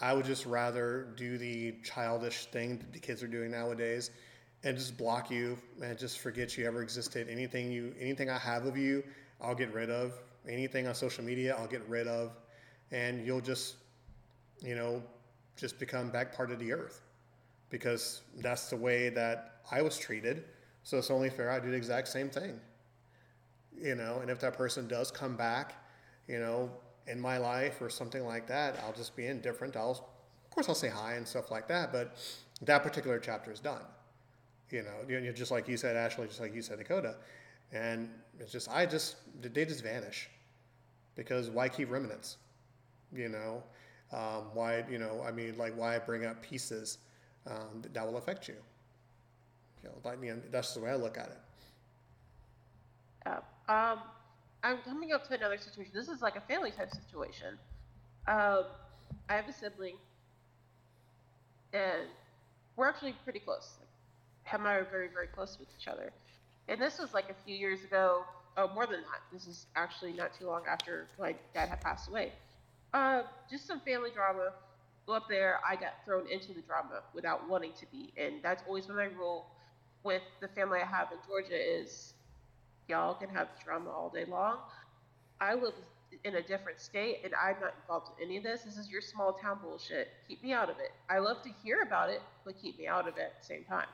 [0.00, 4.10] I would just rather do the childish thing that the kids are doing nowadays
[4.62, 7.28] and just block you and just forget you ever existed.
[7.30, 9.02] Anything you anything I have of you,
[9.42, 10.14] I'll get rid of.
[10.48, 12.32] Anything on social media, I'll get rid of.
[12.92, 13.76] And you'll just
[14.62, 15.02] you know,
[15.56, 17.02] just become back part of the earth.
[17.70, 20.44] because that's the way that I was treated.
[20.82, 22.60] So it's only fair I do the exact same thing.
[23.80, 25.74] You know, and if that person does come back,
[26.28, 26.70] you know,
[27.06, 29.76] in my life or something like that, I'll just be indifferent.
[29.76, 29.92] I'll,
[30.44, 32.16] of course, I'll say hi and stuff like that, but
[32.62, 33.82] that particular chapter is done.
[34.70, 37.16] You know, just like you said, Ashley, just like you said, Dakota,
[37.72, 38.08] and
[38.38, 40.28] it's just I just they just vanish
[41.14, 42.36] because why keep remnants?
[43.12, 43.62] You know,
[44.12, 46.98] um, why you know I mean like why bring up pieces
[47.46, 48.56] um, that will affect you?
[49.82, 51.38] You know, that's the way I look at it.
[53.26, 53.38] Yeah.
[53.68, 53.98] Um,
[54.62, 55.92] I'm coming up to another situation.
[55.94, 57.58] This is like a family type situation.
[58.28, 58.64] Um,
[59.28, 59.94] I have a sibling,
[61.72, 62.08] and
[62.76, 63.74] we're actually pretty close.
[63.78, 63.88] Like,
[64.52, 66.12] him and I are very, very close with each other.
[66.70, 68.22] And this was like a few years ago.
[68.56, 69.20] Oh, more than that.
[69.32, 72.32] This is actually not too long after my dad had passed away.
[72.94, 74.52] Uh, just some family drama.
[75.04, 75.58] Go up there.
[75.68, 79.06] I got thrown into the drama without wanting to be, and that's always been my
[79.06, 79.46] rule
[80.04, 81.58] with the family I have in Georgia.
[81.58, 82.14] Is
[82.88, 84.58] y'all can have drama all day long.
[85.40, 85.74] I live
[86.24, 88.62] in a different state and I'm not involved in any of this.
[88.62, 90.08] This is your small town bullshit.
[90.28, 90.92] Keep me out of it.
[91.08, 93.64] I love to hear about it, but keep me out of it at the same
[93.64, 93.86] time.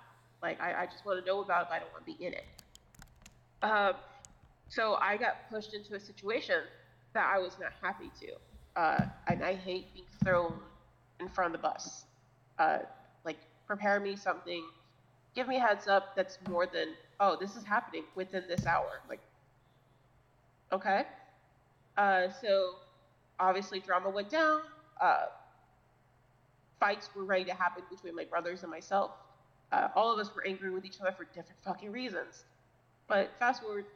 [0.43, 2.33] Like, I, I just want to know about it, I don't want to be in
[2.33, 2.45] it.
[3.63, 3.95] Um,
[4.69, 6.63] so I got pushed into a situation
[7.15, 8.81] that I was not happy to.
[8.81, 10.55] Uh, and I hate being thrown
[11.21, 12.05] in front of the bus.
[12.59, 12.79] Uh,
[13.25, 14.63] like, prepare me something,
[15.35, 16.89] give me a heads up that's more than
[17.21, 19.01] oh, this is happening within this hour.
[19.09, 19.21] Like,
[20.73, 21.05] okay.
[21.97, 22.75] Uh, so
[23.41, 24.61] obviously drama went down.
[25.01, 25.27] Uh,
[26.79, 29.13] fights were ready to happen between my brothers and myself.
[29.73, 32.45] Uh, all of us were angry with each other for different fucking reasons.
[33.09, 33.87] But fast forward,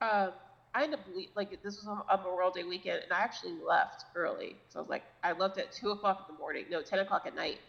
[0.00, 0.30] uh,
[0.74, 4.56] I ended up like this was a Memorial Day weekend, and I actually left early.
[4.68, 7.24] So I was like, I left at two o'clock in the morning, no, ten o'clock
[7.26, 7.60] at night,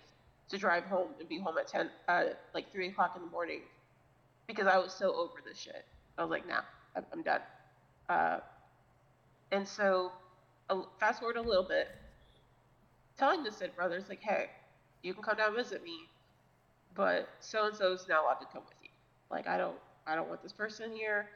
[0.50, 3.62] to drive home and be home at ten, uh, like three o'clock in the morning
[4.48, 5.86] because I was so over this shit.
[6.18, 6.62] I was like, nah,
[6.96, 7.42] I'm done.
[8.10, 8.40] Uh,
[9.52, 10.12] and so,
[10.70, 11.90] uh, fast forward a little bit,
[13.18, 14.48] telling the Sid brothers, like, hey,
[15.04, 16.08] you can come down and visit me,
[16.96, 18.90] but so and so is not allowed to come with you.
[19.30, 19.76] Like, I don't,
[20.08, 21.30] I don't want this person here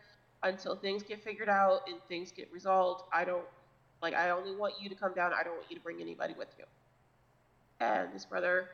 [0.43, 3.03] until things get figured out and things get resolved.
[3.13, 3.45] I don't,
[4.01, 5.33] like, I only want you to come down.
[5.33, 6.65] I don't want you to bring anybody with you.
[7.79, 8.69] And this brother,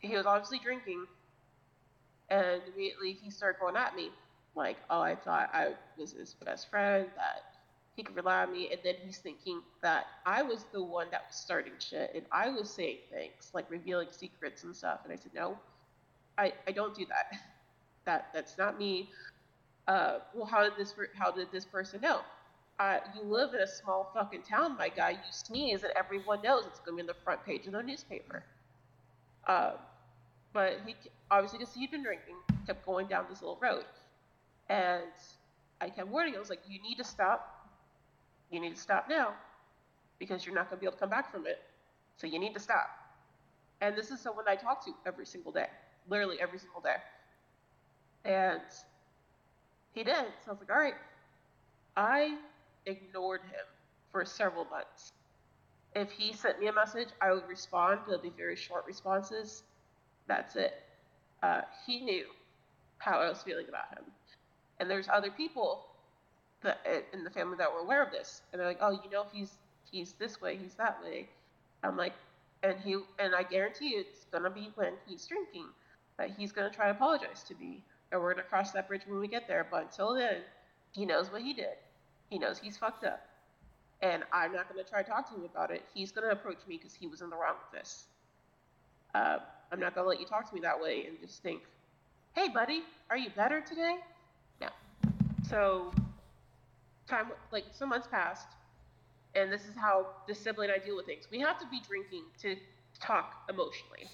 [0.00, 1.06] he was obviously drinking
[2.30, 4.10] and immediately he started going at me,
[4.54, 7.42] like, oh, I thought I was his best friend, that
[7.96, 8.68] he could rely on me.
[8.70, 12.48] And then he's thinking that I was the one that was starting shit and I
[12.50, 15.00] was saying things, like revealing secrets and stuff.
[15.04, 15.58] And I said, no,
[16.38, 17.38] I, I don't do that.
[18.10, 19.08] That That's not me.
[19.86, 22.22] Uh, well, how did this how did this person know?
[22.80, 25.10] Uh, you live in a small fucking town, my guy.
[25.10, 27.82] You sneeze, and everyone knows it's going to be on the front page of the
[27.84, 28.42] newspaper.
[29.46, 29.72] Uh,
[30.52, 30.96] but he
[31.30, 32.34] obviously, because he'd been drinking,
[32.66, 33.84] kept going down this little road.
[34.68, 35.04] And
[35.80, 36.38] I kept warning him.
[36.38, 37.68] I was like, you need to stop.
[38.50, 39.34] You need to stop now
[40.18, 41.60] because you're not going to be able to come back from it.
[42.16, 42.88] So you need to stop.
[43.80, 45.68] And this is someone I talk to every single day,
[46.08, 46.96] literally every single day.
[48.24, 48.60] And
[49.92, 50.14] he did.
[50.44, 50.94] So I was like, all right.
[51.96, 52.36] I
[52.86, 53.66] ignored him
[54.10, 55.12] for several months.
[55.94, 59.64] If he sent me a message, I would respond, it'd be very short responses.
[60.28, 60.74] That's it.
[61.42, 62.26] Uh, he knew
[62.98, 64.04] how I was feeling about him.
[64.80, 65.86] And there's other people
[66.62, 66.80] that
[67.12, 69.58] in the family that were aware of this, and they're like, "Oh, you know, he's
[69.90, 71.28] he's this way, he's that way."
[71.82, 72.14] I'm like,
[72.62, 75.66] and he and I guarantee you, it's gonna be when he's drinking
[76.18, 77.82] that he's gonna try to apologize to me,
[78.12, 79.66] and we're gonna cross that bridge when we get there.
[79.70, 80.38] But until then,
[80.92, 81.76] he knows what he did.
[82.28, 83.26] He knows he's fucked up,
[84.02, 85.84] and I'm not gonna try to talk to him about it.
[85.94, 88.04] He's gonna approach me because he was in the wrong with this.
[89.14, 89.38] Uh,
[89.72, 91.62] I'm not gonna let you talk to me that way and just think,
[92.34, 93.96] hey, buddy, are you better today?
[94.60, 94.68] No.
[95.48, 95.92] So,
[97.08, 98.48] time like some months passed,
[99.34, 101.26] and this is how the sibling I deal with things.
[101.30, 102.56] We have to be drinking to
[103.00, 104.08] talk emotionally.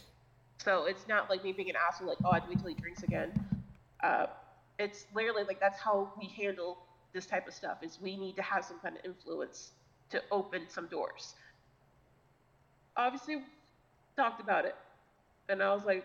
[0.58, 3.02] So it's not like me being an asshole, like, oh, I'd wait till he drinks
[3.02, 3.32] again.
[4.02, 4.26] Uh,
[4.78, 6.78] it's literally like that's how we handle
[7.12, 7.78] this type of stuff.
[7.82, 9.72] Is we need to have some kind of influence
[10.10, 11.34] to open some doors.
[12.96, 13.42] Obviously,
[14.16, 14.74] talked about it
[15.48, 16.04] and I was like,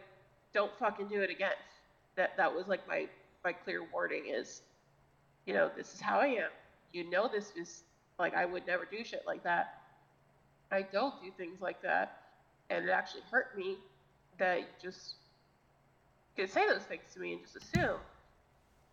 [0.53, 1.53] don't fucking do it again.
[2.15, 3.07] That that was like my
[3.43, 4.61] my clear warning is,
[5.45, 6.49] you know, this is how I am.
[6.93, 7.83] You know, this is
[8.19, 9.81] like I would never do shit like that.
[10.71, 12.21] I don't do things like that,
[12.69, 13.77] and it actually hurt me
[14.39, 15.15] that just
[16.47, 17.97] say those things to me and just assume.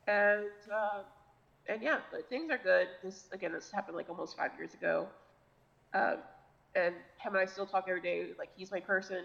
[0.07, 1.03] And uh,
[1.68, 2.88] and yeah, but things are good.
[3.03, 5.09] This again, this happened like almost five years ago.
[5.94, 6.16] Um,
[6.74, 8.26] and him and I still talk every day.
[8.38, 9.24] Like he's my person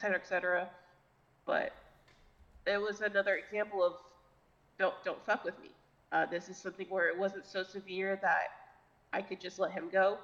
[0.00, 0.68] cetera, et cetera.
[1.46, 1.72] But
[2.66, 3.94] it was another example of
[4.78, 5.70] don't don't fuck with me.
[6.12, 8.48] Uh, this is something where it wasn't so severe that
[9.12, 10.18] I could just let him go,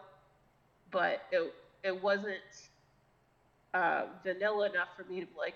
[0.90, 2.70] but it it wasn't
[3.74, 5.54] uh, vanilla enough for me to be like,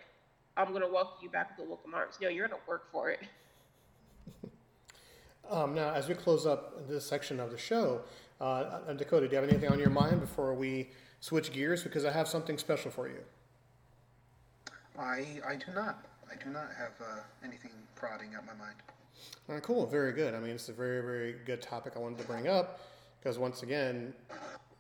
[0.59, 2.17] I'm gonna welcome you back with the welcome arms.
[2.21, 3.21] No, you're gonna work for it.
[5.51, 8.03] Um, now, as we close up this section of the show,
[8.39, 10.91] uh, uh, Dakota, do you have anything on your mind before we
[11.21, 11.83] switch gears?
[11.83, 13.21] Because I have something special for you.
[14.99, 16.05] I I do not.
[16.31, 18.77] I do not have uh, anything prodding at my mind.
[19.49, 19.87] All right, cool.
[19.87, 20.35] Very good.
[20.35, 22.81] I mean, it's a very, very good topic I wanted to bring up
[23.19, 24.13] because once again,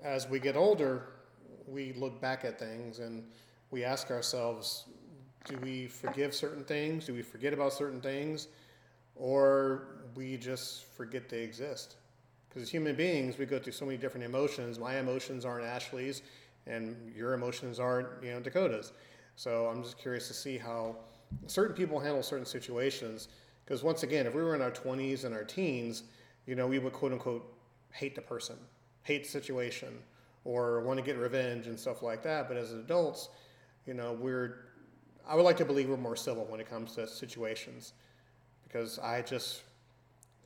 [0.05, 1.05] as we get older,
[1.67, 3.25] we look back at things and
[3.71, 4.85] we ask ourselves,
[5.49, 7.07] do we forgive certain things?
[7.07, 8.49] Do we forget about certain things?
[9.17, 9.83] Or
[10.15, 11.97] we just forget they exist?
[12.49, 14.79] Because as human beings, we go through so many different emotions.
[14.79, 16.23] My emotions aren't Ashley's,
[16.67, 18.93] and your emotions aren't, you know, Dakota's.
[19.37, 20.97] So I'm just curious to see how
[21.47, 23.29] certain people handle certain situations.
[23.65, 26.05] Because once again, if we were in our 20s and our teens,
[26.47, 27.55] you know, we would quote unquote
[27.93, 28.57] hate the person,
[29.03, 29.99] hate the situation,
[30.45, 32.49] or want to get revenge and stuff like that.
[32.49, 33.29] But as adults,
[33.87, 34.68] you know, we're,
[35.29, 37.93] I would like to believe we're more civil when it comes to situations
[38.65, 39.63] because I just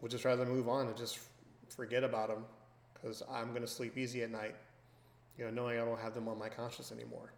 [0.00, 1.20] would just rather move on and just
[1.68, 2.44] forget about them
[2.94, 4.56] because I'm going to sleep easy at night,
[5.38, 7.32] you know, knowing I don't have them on my conscience anymore.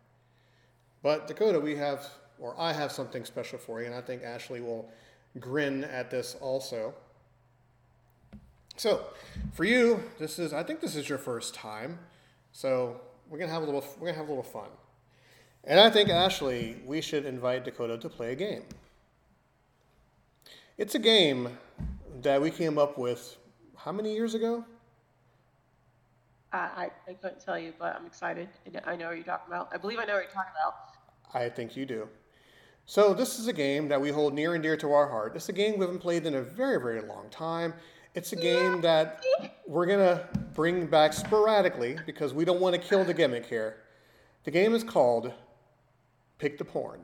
[1.03, 2.07] But Dakota, we have,
[2.38, 4.90] or I have something special for you, and I think Ashley will
[5.38, 6.95] grin at this also.
[8.76, 9.05] So,
[9.53, 11.99] for you, this is I think this is your first time.
[12.53, 14.68] So, we're going to have a little we're going to have a little fun.
[15.67, 18.65] And I think Ashley, we should invite Dakota to play a game.
[20.77, 21.57] It's a game
[22.21, 23.37] that we came up with
[23.77, 24.65] how many years ago?
[26.53, 28.49] I, I, I couldn't tell you, but I'm excited.
[28.85, 29.71] I know what you're talking about.
[29.73, 30.75] I believe I know what you're talking about.
[31.33, 32.09] I think you do.
[32.87, 35.35] So, this is a game that we hold near and dear to our heart.
[35.35, 37.73] It's a game we haven't played in a very, very long time.
[38.15, 39.25] It's a game that
[39.67, 43.79] we're going to bring back sporadically because we don't want to kill the gimmick here.
[44.45, 45.33] The game is called
[46.45, 47.01] Pick the Porn.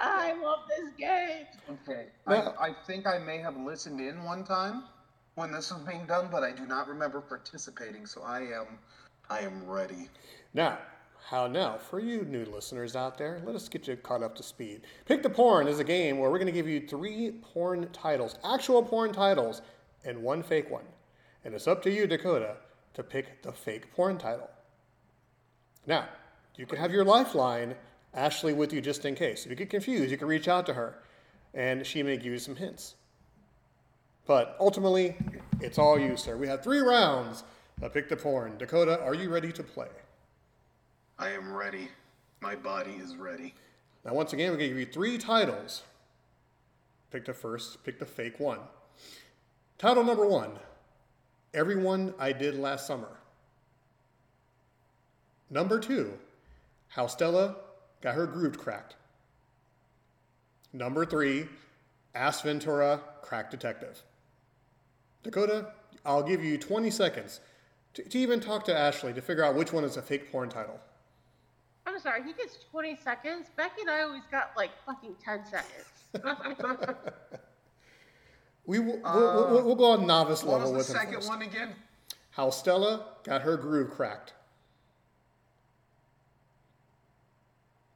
[0.00, 1.46] I love this game.
[1.70, 2.06] Okay.
[2.26, 4.82] Now- I, I think I may have listened in one time
[5.36, 8.04] when this was being done, but I do not remember participating.
[8.04, 8.80] So I am,
[9.30, 10.08] I am ready.
[10.54, 10.78] Now,
[11.30, 11.76] how now?
[11.78, 14.88] For you new listeners out there, let us get you caught up to speed.
[15.04, 18.34] Pick the Porn is a game where we're going to give you three porn titles,
[18.42, 19.62] actual porn titles,
[20.04, 20.86] and one fake one.
[21.44, 22.56] And it's up to you, Dakota,
[22.94, 24.50] to pick the fake porn title.
[25.86, 26.08] Now,
[26.56, 27.74] you can have your lifeline,
[28.12, 29.44] Ashley, with you just in case.
[29.44, 30.98] If you get confused, you can reach out to her,
[31.52, 32.94] and she may give you some hints.
[34.26, 35.16] But ultimately,
[35.60, 36.36] it's all you, sir.
[36.36, 37.44] We have three rounds
[37.82, 38.56] of Pick the Porn.
[38.56, 39.88] Dakota, are you ready to play?
[41.18, 41.88] I am ready.
[42.40, 43.54] My body is ready.
[44.04, 45.82] Now, once again, we're going to give you three titles.
[47.10, 48.58] Pick the first, pick the fake one.
[49.78, 50.52] Title number one
[51.52, 53.20] Everyone I Did Last Summer.
[55.50, 56.18] Number two,
[56.94, 57.56] How Stella
[58.02, 58.94] Got Her Groove Cracked.
[60.72, 61.48] Number three,
[62.14, 64.00] Ass Ventura Crack Detective.
[65.24, 65.72] Dakota,
[66.04, 67.40] I'll give you 20 seconds
[67.94, 70.48] to, to even talk to Ashley to figure out which one is a fake porn
[70.48, 70.78] title.
[71.84, 73.48] I'm sorry, he gets 20 seconds.
[73.56, 76.94] Becky and I always got like fucking 10 seconds.
[78.66, 81.14] We will, we'll, we'll, we'll go on novice What level was with the him second
[81.16, 81.28] first.
[81.28, 81.74] one again?
[82.30, 84.32] How Stella got her groove cracked.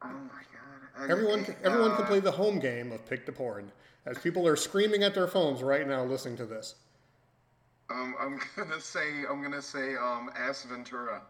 [0.01, 0.13] Oh my
[0.53, 1.05] god.
[1.07, 3.71] I- Everyone, everyone can play the home game of pick the porn,
[4.05, 6.75] as people are screaming at their phones right now listening to this.
[7.89, 11.21] Um, I'm gonna say I'm gonna say um Ass Ventura.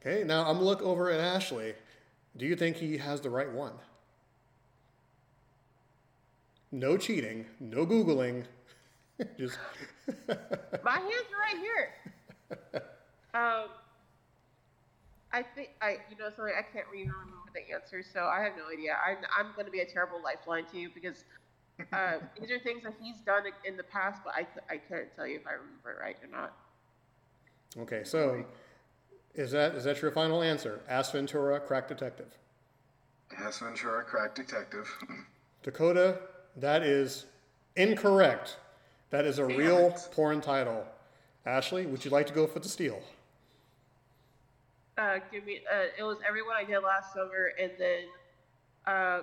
[0.00, 1.74] Okay, now I'm gonna look over at Ashley.
[2.36, 3.72] Do you think he has the right one?
[6.72, 8.44] No cheating, no googling,
[9.38, 9.58] just
[10.82, 12.82] My hands are right here.
[13.34, 13.64] Um,
[15.34, 18.52] I think I, you know, something I can't even remember the answer, so I have
[18.56, 18.96] no idea.
[19.04, 21.24] I'm, I'm going to be a terrible lifeline to you because
[21.92, 25.26] uh, these are things that he's done in the past, but I, I couldn't tell
[25.26, 26.52] you if I remember it right or not.
[27.82, 28.04] okay.
[28.04, 28.44] So,
[29.34, 30.80] is that is that your final answer?
[30.88, 32.28] Ask Ventura, crack detective.
[33.36, 34.88] Ass Ventura, crack detective.
[35.64, 36.20] Dakota,
[36.56, 37.26] that is
[37.74, 38.58] incorrect.
[39.10, 40.08] That is a Damn real it.
[40.12, 40.86] porn title.
[41.44, 43.02] Ashley, would you like to go for the steal?
[44.96, 45.60] Uh, give me.
[45.72, 48.04] Uh, it was everyone I did last summer, and then
[48.86, 49.22] uh,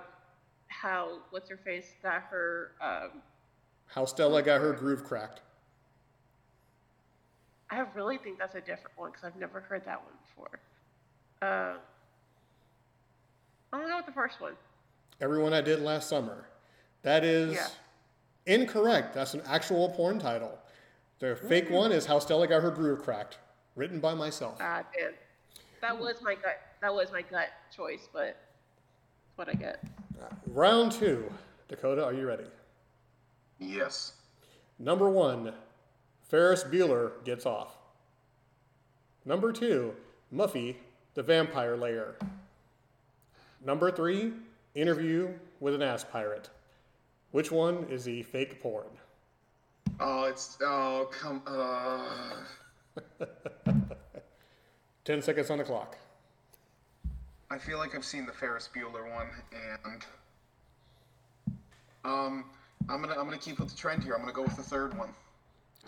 [0.68, 2.72] how what's her face got her.
[2.80, 3.22] Um,
[3.86, 5.40] How Stella got her groove cracked.
[7.70, 10.60] I really think that's a different one because I've never heard that one before.
[11.40, 11.78] Uh,
[13.72, 14.52] I'm gonna go with the first one.
[15.22, 16.46] Everyone I did last summer.
[17.02, 17.68] That is Yeah.
[18.46, 19.14] incorrect.
[19.14, 20.58] That's an actual porn title.
[21.18, 23.38] The fake one is How Stella Got Her Groove Cracked,
[23.74, 24.58] written by myself.
[24.60, 25.14] Ah, damn.
[25.82, 26.60] That was my gut.
[26.80, 28.36] That was my gut choice, but
[29.26, 29.84] that's what I get.
[30.46, 31.30] Round two.
[31.68, 32.44] Dakota, are you ready?
[33.58, 34.12] Yes.
[34.78, 35.52] Number one,
[36.22, 37.76] Ferris Bueller gets off.
[39.24, 39.94] Number two,
[40.32, 40.76] Muffy,
[41.14, 42.16] the vampire layer.
[43.64, 44.32] Number three,
[44.76, 46.48] interview with an ass pirate.
[47.32, 48.86] Which one is the fake porn?
[49.98, 51.42] Oh, it's oh come.
[51.46, 53.26] Uh,
[55.04, 55.96] 10 seconds on the clock.
[57.50, 59.26] I feel like I've seen the Ferris Bueller one,
[59.84, 60.02] and
[62.04, 62.44] um,
[62.88, 64.14] I'm gonna I'm gonna keep with the trend here.
[64.14, 65.10] I'm gonna go with the third one.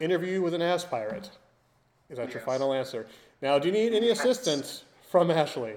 [0.01, 1.31] Interview with an ass pirate.
[2.11, 3.07] Is that your final answer?
[3.41, 4.19] Now, do you need any Yes.
[4.21, 5.75] assistance from Ashley?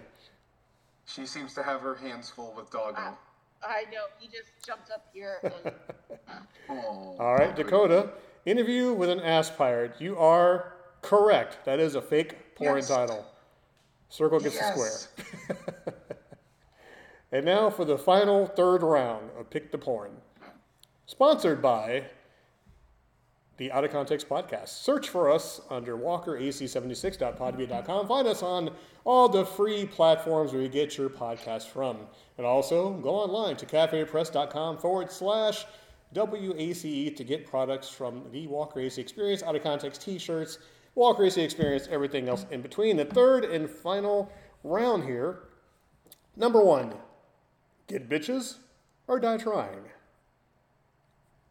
[1.06, 3.18] She seems to have her hands full with doggo.
[3.64, 4.06] I know.
[4.20, 5.38] He just jumped up here.
[5.44, 5.54] And
[6.70, 8.10] Oh, All right, Dakota.
[8.46, 9.94] Interview with an ass pirate.
[10.00, 11.64] You are correct.
[11.64, 12.88] That is a fake porn Yes.
[12.88, 13.26] title.
[14.10, 14.76] Circle gets Yes.
[14.76, 14.82] the
[15.54, 15.58] square.
[17.32, 20.22] and now for the final third round of Pick the Porn.
[21.06, 22.06] Sponsored by
[23.58, 24.70] the Out of Context podcast.
[24.70, 28.08] Search for us under walkerac76.podbean.com.
[28.08, 28.70] Find us on
[29.04, 31.98] all the free platforms where you get your podcast from.
[32.38, 35.66] And also go online to cafepress.com forward slash
[36.14, 40.60] WACE to get products from the Walker AC Experience, Out of Context t shirts,
[40.98, 42.98] Walker AC Experience, everything else in between.
[42.98, 44.32] The third and final
[44.64, 45.44] round here.
[46.36, 46.96] Number one,
[47.88, 48.56] get bitches
[49.08, 49.84] or die trying.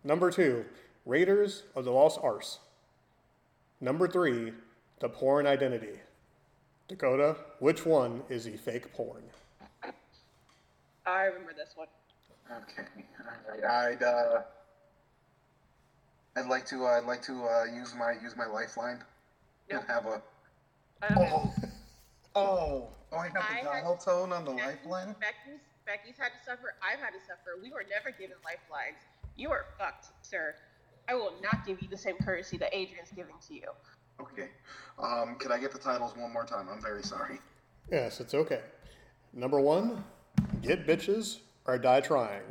[0.02, 0.64] Number two,
[1.04, 2.58] Raiders of the Lost Arse.
[3.80, 4.52] Number three,
[4.98, 6.00] the porn identity.
[6.88, 9.22] Dakota, which one is the fake porn?
[11.06, 11.86] I remember this one.
[12.50, 12.88] Okay.
[13.20, 13.92] All right.
[13.92, 14.42] I'd uh,
[16.36, 19.04] I'd like to uh, I'd like to uh, use my use my lifeline
[19.70, 19.88] and Nope.
[19.88, 20.22] have a
[21.02, 21.52] I don't oh
[22.34, 25.14] oh oh I have I the dial tone on the Becky's- lifeline.
[25.20, 26.74] Becky's, Becky's had to suffer.
[26.82, 27.58] I've had to suffer.
[27.62, 28.98] We were never given lifelines.
[29.36, 30.54] You are fucked, sir.
[31.08, 33.68] I will not give you the same courtesy that Adrian's giving to you.
[34.20, 34.48] Okay.
[34.98, 36.66] Um, could I get the titles one more time?
[36.72, 37.38] I'm very sorry.
[37.92, 38.62] Yes, it's okay.
[39.32, 40.02] Number one,
[40.62, 42.42] get bitches or die trying.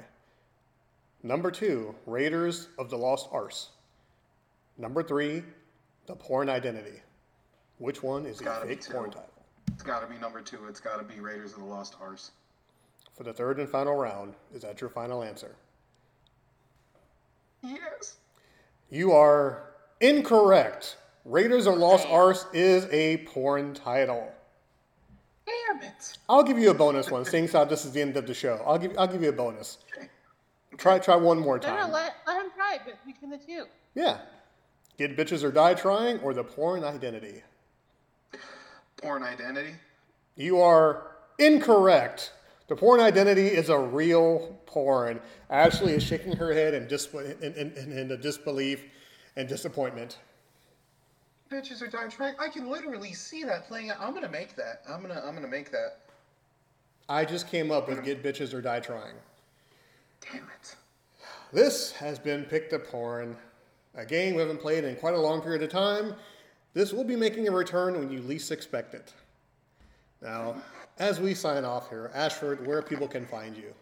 [1.23, 3.71] Number two, Raiders of the Lost Arse.
[4.77, 5.43] Number three,
[6.05, 7.01] the porn identity.
[7.77, 9.29] Which one is Gotta fake porn title?
[9.73, 10.59] It's got to be number two.
[10.69, 12.31] It's got to be Raiders of the Lost Arse.
[13.17, 15.55] For the third and final round, is that your final answer?
[17.61, 18.17] Yes.
[18.89, 20.97] You are incorrect.
[21.25, 22.07] Raiders of the Lost.
[22.07, 24.31] Arse is a porn title.
[25.45, 26.17] Damn it.
[26.29, 28.33] I'll give you a bonus one, seeing as how this is the end of the
[28.33, 28.61] show.
[28.65, 29.79] I'll give I'll give you a bonus.
[29.95, 30.07] Okay.
[30.77, 31.91] Try try one more No, no, time.
[31.91, 33.65] let, let him try it between the two.
[33.95, 34.19] Yeah.
[34.97, 37.43] Get bitches or die trying, or the porn identity.
[39.05, 39.75] Porn identity.
[40.35, 42.33] You are incorrect.
[42.67, 45.19] The porn identity is a real porn.
[45.51, 48.83] Ashley is shaking her head in, dis- in, in, in, in the disbelief
[49.35, 50.17] and disappointment.
[51.51, 52.33] Bitches are dying trying.
[52.39, 53.97] I can literally see that playing out.
[53.99, 54.81] I'm gonna make that.
[54.89, 55.99] I'm gonna I'm gonna make that.
[57.07, 59.13] I just came up with get bitches or die trying.
[60.31, 60.75] Damn it.
[61.53, 63.37] This has been Pick the Porn,
[63.93, 66.15] a game we haven't played in quite a long period of time.
[66.75, 69.13] This will be making a return when you least expect it.
[70.21, 70.61] Now,
[70.99, 73.73] as we sign off here, Ashford, where people can find you.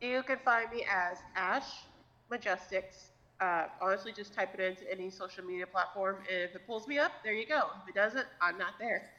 [0.00, 1.84] You can find me as Ash
[2.30, 3.10] Majestics.
[3.40, 6.98] Uh, honestly, just type it into any social media platform, and if it pulls me
[6.98, 7.68] up, there you go.
[7.82, 9.10] If it doesn't, I'm not there.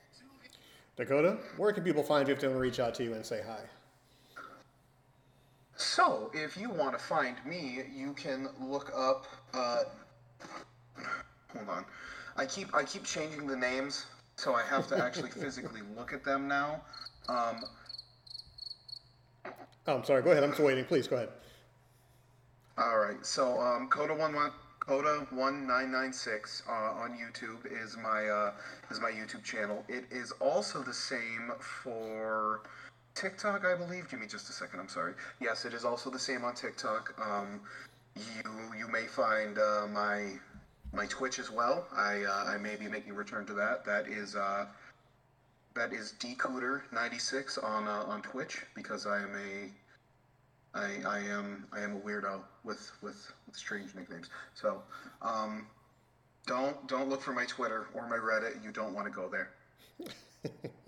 [0.98, 3.26] Dakota, where can people find you if they want to reach out to you and
[3.26, 3.60] say hi?
[5.76, 9.28] So, if you want to find me, you can look up.
[9.54, 9.84] Uh,
[11.54, 11.86] hold on,
[12.38, 16.24] I keep I keep changing the names, so I have to actually physically look at
[16.24, 16.82] them now.
[17.28, 17.58] Um,
[19.90, 20.22] Oh, I'm sorry.
[20.22, 20.44] Go ahead.
[20.44, 20.84] I'm still waiting.
[20.84, 21.30] Please go ahead.
[22.78, 26.72] all right, so um, Coda one one Coda one nine nine six uh,
[27.02, 28.52] on YouTube is my uh,
[28.92, 29.84] is my YouTube channel.
[29.88, 32.64] It is also the same for
[33.16, 34.10] TikTok, I believe.
[34.10, 34.82] Give me just a second.
[34.82, 35.14] I'm sorry.
[35.40, 37.14] Yes, it is also the same on TikTok.
[37.26, 37.62] Um,
[38.16, 40.34] you you may find uh, my
[40.94, 41.88] my Twitch as well.
[41.96, 43.86] I uh, I may be making a return to that.
[43.86, 44.66] That is uh,
[45.76, 51.82] that is Decooter96 on uh, on Twitch because I am a I, I am I
[51.82, 54.30] am a weirdo with with, with strange nicknames.
[54.54, 54.82] So
[55.22, 55.68] um,
[56.46, 58.64] don't don't look for my Twitter or my Reddit.
[58.64, 59.52] You don't want to go there.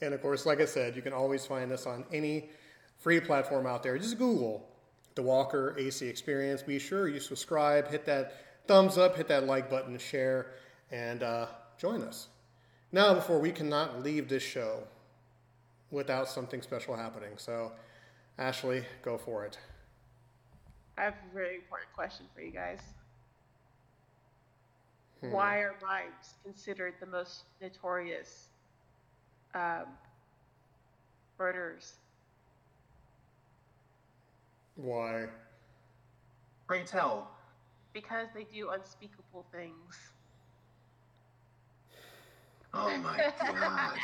[0.00, 2.50] And of course, like I said, you can always find us on any
[2.98, 3.98] free platform out there.
[3.98, 4.68] Just Google
[5.14, 6.62] the Walker AC Experience.
[6.62, 8.34] Be sure you subscribe, hit that
[8.68, 10.52] thumbs up, hit that like button, share,
[10.92, 11.46] and uh,
[11.78, 12.28] join us.
[12.92, 14.84] Now, before we cannot leave this show
[15.90, 17.30] without something special happening.
[17.36, 17.72] So,
[18.38, 19.58] Ashley, go for it.
[20.96, 22.80] I have a very important question for you guys.
[25.20, 25.32] Hmm.
[25.32, 28.48] Why are mimes considered the most notorious
[29.54, 29.86] um,
[31.38, 31.94] murderers?
[34.76, 35.26] Why?
[36.66, 37.30] Pray tell.
[37.98, 40.12] Because they do unspeakable things.
[42.74, 43.98] Oh my god.